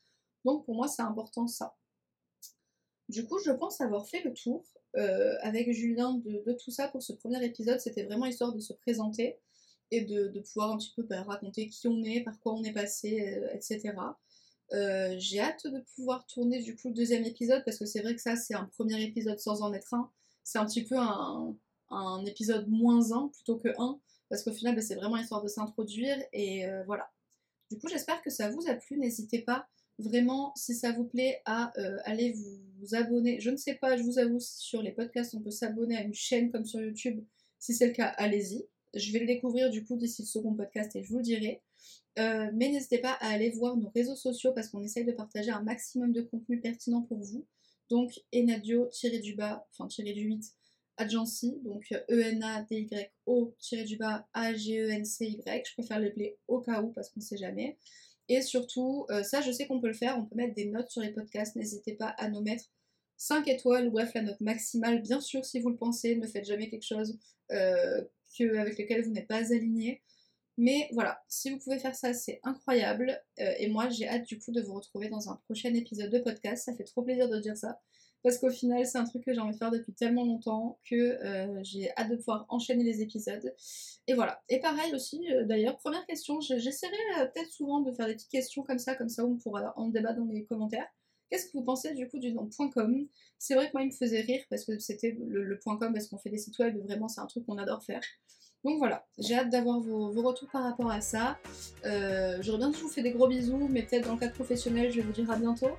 Donc 0.44 0.64
pour 0.64 0.74
moi, 0.74 0.88
c'est 0.88 1.02
important 1.02 1.46
ça. 1.46 1.76
Du 3.08 3.26
coup, 3.26 3.38
je 3.44 3.50
pense 3.50 3.80
avoir 3.80 4.06
fait 4.06 4.22
le 4.22 4.32
tour. 4.32 4.64
Euh, 4.98 5.36
avec 5.40 5.72
Julien 5.72 6.20
de, 6.22 6.52
tout 6.62 6.70
ça 6.70 6.86
pour 6.88 7.02
ce 7.02 7.14
premier 7.14 7.42
épisode. 7.42 7.80
C'était 7.80 8.04
vraiment 8.04 8.26
histoire 8.26 8.52
de 8.52 8.60
se 8.60 8.74
présenter 8.74 9.38
et 9.90 10.02
de, 10.02 10.28
pouvoir 10.40 10.72
un 10.72 10.76
petit 10.76 10.92
peu 10.94 11.02
bah, 11.02 11.22
raconter 11.22 11.68
qui 11.68 11.88
on 11.88 12.02
est, 12.02 12.20
par 12.20 12.38
quoi 12.40 12.52
on 12.52 12.62
est 12.62 12.72
passé, 12.72 13.38
euh, 13.38 13.54
etc. 13.54 13.94
J'ai 15.18 15.40
hâte 15.40 15.66
de 15.66 15.80
pouvoir 15.96 16.26
tourner 16.26 16.62
du 16.62 16.76
coup 16.76 16.88
le 16.88 16.94
deuxième 16.94 17.24
épisode 17.24 17.62
parce 17.64 17.78
que 17.78 17.86
c'est 17.86 18.00
vrai 18.00 18.14
que 18.14 18.20
ça 18.20 18.36
c'est 18.36 18.54
un 18.54 18.64
premier 18.64 19.02
épisode 19.02 19.38
sans 19.38 19.62
en 19.62 19.72
être 19.72 19.94
un. 19.94 20.10
C'est 20.44 20.58
un 20.58 20.66
petit 20.66 20.84
peu 20.84 20.96
un, 20.98 21.56
épisode 22.26 22.68
moins 22.68 23.12
un 23.12 23.28
plutôt 23.28 23.56
que 23.56 23.68
un 23.78 23.98
parce 24.32 24.42
qu'au 24.42 24.52
final 24.52 24.74
bah, 24.74 24.80
c'est 24.80 24.94
vraiment 24.94 25.18
histoire 25.18 25.42
de 25.42 25.48
s'introduire 25.48 26.16
et 26.32 26.64
voilà. 26.86 27.10
Du 27.70 27.78
coup 27.78 27.88
j'espère 27.88 28.22
que 28.22 28.30
ça 28.30 28.48
vous 28.48 28.66
a 28.66 28.74
plu. 28.74 28.98
N'hésitez 28.98 29.40
pas 29.40 29.68
vraiment, 29.98 30.52
si 30.56 30.74
ça 30.74 30.92
vous 30.92 31.04
plaît, 31.04 31.40
à 31.44 31.72
euh, 31.78 31.98
aller 32.04 32.32
vous, 32.32 32.94
abonner. 32.94 33.40
Je 33.40 33.50
ne 33.50 33.56
sais 33.56 33.74
pas, 33.74 33.96
je 33.96 34.02
vous 34.02 34.18
avoue, 34.18 34.40
si 34.40 34.58
sur 34.58 34.82
les 34.82 34.90
podcasts 34.90 35.34
on 35.34 35.40
peut 35.40 35.52
s'abonner 35.52 35.96
à 35.96 36.02
une 36.02 36.14
chaîne 36.14 36.50
comme 36.50 36.64
sur 36.64 36.80
YouTube. 36.80 37.24
Si 37.58 37.74
c'est 37.74 37.86
le 37.86 37.92
cas, 37.92 38.08
allez-y. 38.16 38.66
Je 38.94 39.12
vais 39.12 39.20
le 39.20 39.26
découvrir 39.26 39.70
du 39.70 39.84
coup 39.84 39.96
d'ici 39.96 40.22
le 40.22 40.26
second 40.26 40.54
podcast 40.54 40.94
et 40.96 41.02
je 41.02 41.08
vous 41.08 41.18
le 41.18 41.22
dirai. 41.22 41.62
Euh, 42.18 42.50
mais 42.52 42.70
n'hésitez 42.70 42.98
pas 42.98 43.12
à 43.20 43.28
aller 43.28 43.50
voir 43.50 43.76
nos 43.76 43.88
réseaux 43.90 44.16
sociaux 44.16 44.52
parce 44.52 44.68
qu'on 44.68 44.82
essaye 44.82 45.04
de 45.04 45.12
partager 45.12 45.50
un 45.50 45.62
maximum 45.62 46.12
de 46.12 46.22
contenu 46.22 46.60
pertinent 46.60 47.02
pour 47.02 47.20
vous. 47.20 47.46
Donc 47.88 48.20
Enadio 48.34 48.90
du 49.22 49.34
bas, 49.34 49.66
enfin 49.70 49.86
tiré 49.86 50.12
du 50.12 50.22
8, 50.22 50.44
Agency, 50.96 51.58
donc 51.64 51.84
E-N-A-D-Y-O 52.10 53.54
du 53.86 53.96
bas 53.96 54.26
A-G-E-N-C-Y. 54.34 55.62
Je 55.66 55.72
préfère 55.74 56.00
l'appeler 56.00 56.36
au 56.48 56.60
cas 56.60 56.82
où 56.82 56.92
parce 56.92 57.10
qu'on 57.10 57.20
ne 57.20 57.24
sait 57.24 57.36
jamais. 57.36 57.78
Et 58.28 58.40
surtout, 58.42 59.06
euh, 59.10 59.22
ça 59.22 59.40
je 59.40 59.50
sais 59.50 59.66
qu'on 59.66 59.80
peut 59.80 59.88
le 59.88 59.94
faire, 59.94 60.18
on 60.18 60.24
peut 60.24 60.36
mettre 60.36 60.54
des 60.54 60.66
notes 60.66 60.90
sur 60.90 61.02
les 61.02 61.10
podcasts, 61.10 61.56
n'hésitez 61.56 61.94
pas 61.94 62.14
à 62.18 62.28
nous 62.28 62.40
mettre 62.40 62.64
5 63.16 63.46
étoiles, 63.48 63.90
bref 63.90 64.12
la 64.14 64.22
note 64.22 64.40
maximale, 64.40 65.02
bien 65.02 65.20
sûr 65.20 65.44
si 65.44 65.60
vous 65.60 65.70
le 65.70 65.76
pensez, 65.76 66.16
ne 66.16 66.26
faites 66.26 66.44
jamais 66.44 66.70
quelque 66.70 66.86
chose 66.86 67.18
euh, 67.50 68.02
avec 68.40 68.78
lequel 68.78 69.02
vous 69.04 69.10
n'êtes 69.10 69.28
pas 69.28 69.52
aligné. 69.52 70.02
Mais 70.58 70.88
voilà, 70.92 71.22
si 71.28 71.50
vous 71.50 71.58
pouvez 71.58 71.78
faire 71.78 71.94
ça, 71.94 72.12
c'est 72.12 72.40
incroyable. 72.42 73.20
Euh, 73.40 73.54
et 73.58 73.68
moi, 73.68 73.88
j'ai 73.88 74.08
hâte 74.08 74.24
du 74.24 74.38
coup 74.38 74.52
de 74.52 74.60
vous 74.60 74.74
retrouver 74.74 75.08
dans 75.08 75.30
un 75.30 75.36
prochain 75.44 75.72
épisode 75.74 76.10
de 76.10 76.18
podcast. 76.18 76.64
Ça 76.64 76.74
fait 76.74 76.84
trop 76.84 77.02
plaisir 77.02 77.28
de 77.28 77.38
dire 77.38 77.56
ça 77.56 77.80
parce 78.22 78.38
qu'au 78.38 78.50
final 78.50 78.86
c'est 78.86 78.98
un 78.98 79.04
truc 79.04 79.24
que 79.24 79.32
j'ai 79.32 79.40
envie 79.40 79.52
de 79.52 79.58
faire 79.58 79.70
depuis 79.70 79.92
tellement 79.92 80.24
longtemps 80.24 80.78
que 80.88 80.94
euh, 80.94 81.60
j'ai 81.62 81.90
hâte 81.96 82.10
de 82.10 82.16
pouvoir 82.16 82.46
enchaîner 82.48 82.84
les 82.84 83.02
épisodes. 83.02 83.54
Et 84.06 84.14
voilà. 84.14 84.42
Et 84.48 84.60
pareil 84.60 84.94
aussi, 84.94 85.20
euh, 85.32 85.44
d'ailleurs, 85.44 85.76
première 85.78 86.06
question, 86.06 86.40
j'essaierai 86.40 86.96
peut-être 87.34 87.50
souvent 87.50 87.80
de 87.80 87.92
faire 87.92 88.06
des 88.06 88.14
petites 88.14 88.30
questions 88.30 88.62
comme 88.62 88.78
ça, 88.78 88.94
comme 88.94 89.08
ça 89.08 89.24
on 89.24 89.36
pourra 89.36 89.72
en 89.76 89.88
débattre 89.88 90.18
dans 90.20 90.26
les 90.26 90.44
commentaires. 90.44 90.86
Qu'est-ce 91.30 91.46
que 91.46 91.52
vous 91.54 91.64
pensez 91.64 91.94
du 91.94 92.08
coup 92.08 92.18
du 92.18 92.32
nom 92.32 92.48
.com? 92.72 93.08
C'est 93.38 93.54
vrai 93.54 93.68
que 93.68 93.72
moi 93.72 93.82
il 93.82 93.86
me 93.86 93.92
faisait 93.92 94.20
rire 94.20 94.44
parce 94.50 94.64
que 94.64 94.78
c'était 94.78 95.16
le, 95.18 95.58
.com 95.64 95.78
parce 95.92 96.06
qu'on 96.08 96.18
fait 96.18 96.30
des 96.30 96.38
sites 96.38 96.58
web 96.58 96.76
vraiment 96.78 97.08
c'est 97.08 97.20
un 97.20 97.26
truc 97.26 97.46
qu'on 97.46 97.58
adore 97.58 97.82
faire. 97.82 98.02
Donc 98.64 98.78
voilà, 98.78 99.04
j'ai 99.18 99.34
hâte 99.34 99.50
d'avoir 99.50 99.80
vos, 99.80 100.10
retours 100.22 100.48
par 100.50 100.62
rapport 100.62 100.90
à 100.90 101.00
ça. 101.00 101.38
J'aurais 101.82 102.58
bien 102.58 102.70
que 102.70 102.78
je 102.78 102.82
vous 102.82 102.88
fais 102.88 103.02
des 103.02 103.10
gros 103.10 103.26
bisous, 103.26 103.68
mais 103.70 103.82
peut-être 103.82 104.06
dans 104.06 104.14
le 104.14 104.20
cadre 104.20 104.34
professionnel, 104.34 104.92
je 104.92 105.00
vous 105.00 105.12
dire 105.12 105.30
à 105.30 105.36
bientôt 105.36 105.70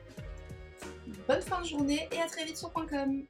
bonne 1.27 1.41
fin 1.41 1.61
de 1.61 1.65
journée 1.67 2.07
et 2.11 2.19
à 2.19 2.27
très 2.27 2.45
vite 2.45 2.57
sur 2.57 2.71
.com 2.73 3.23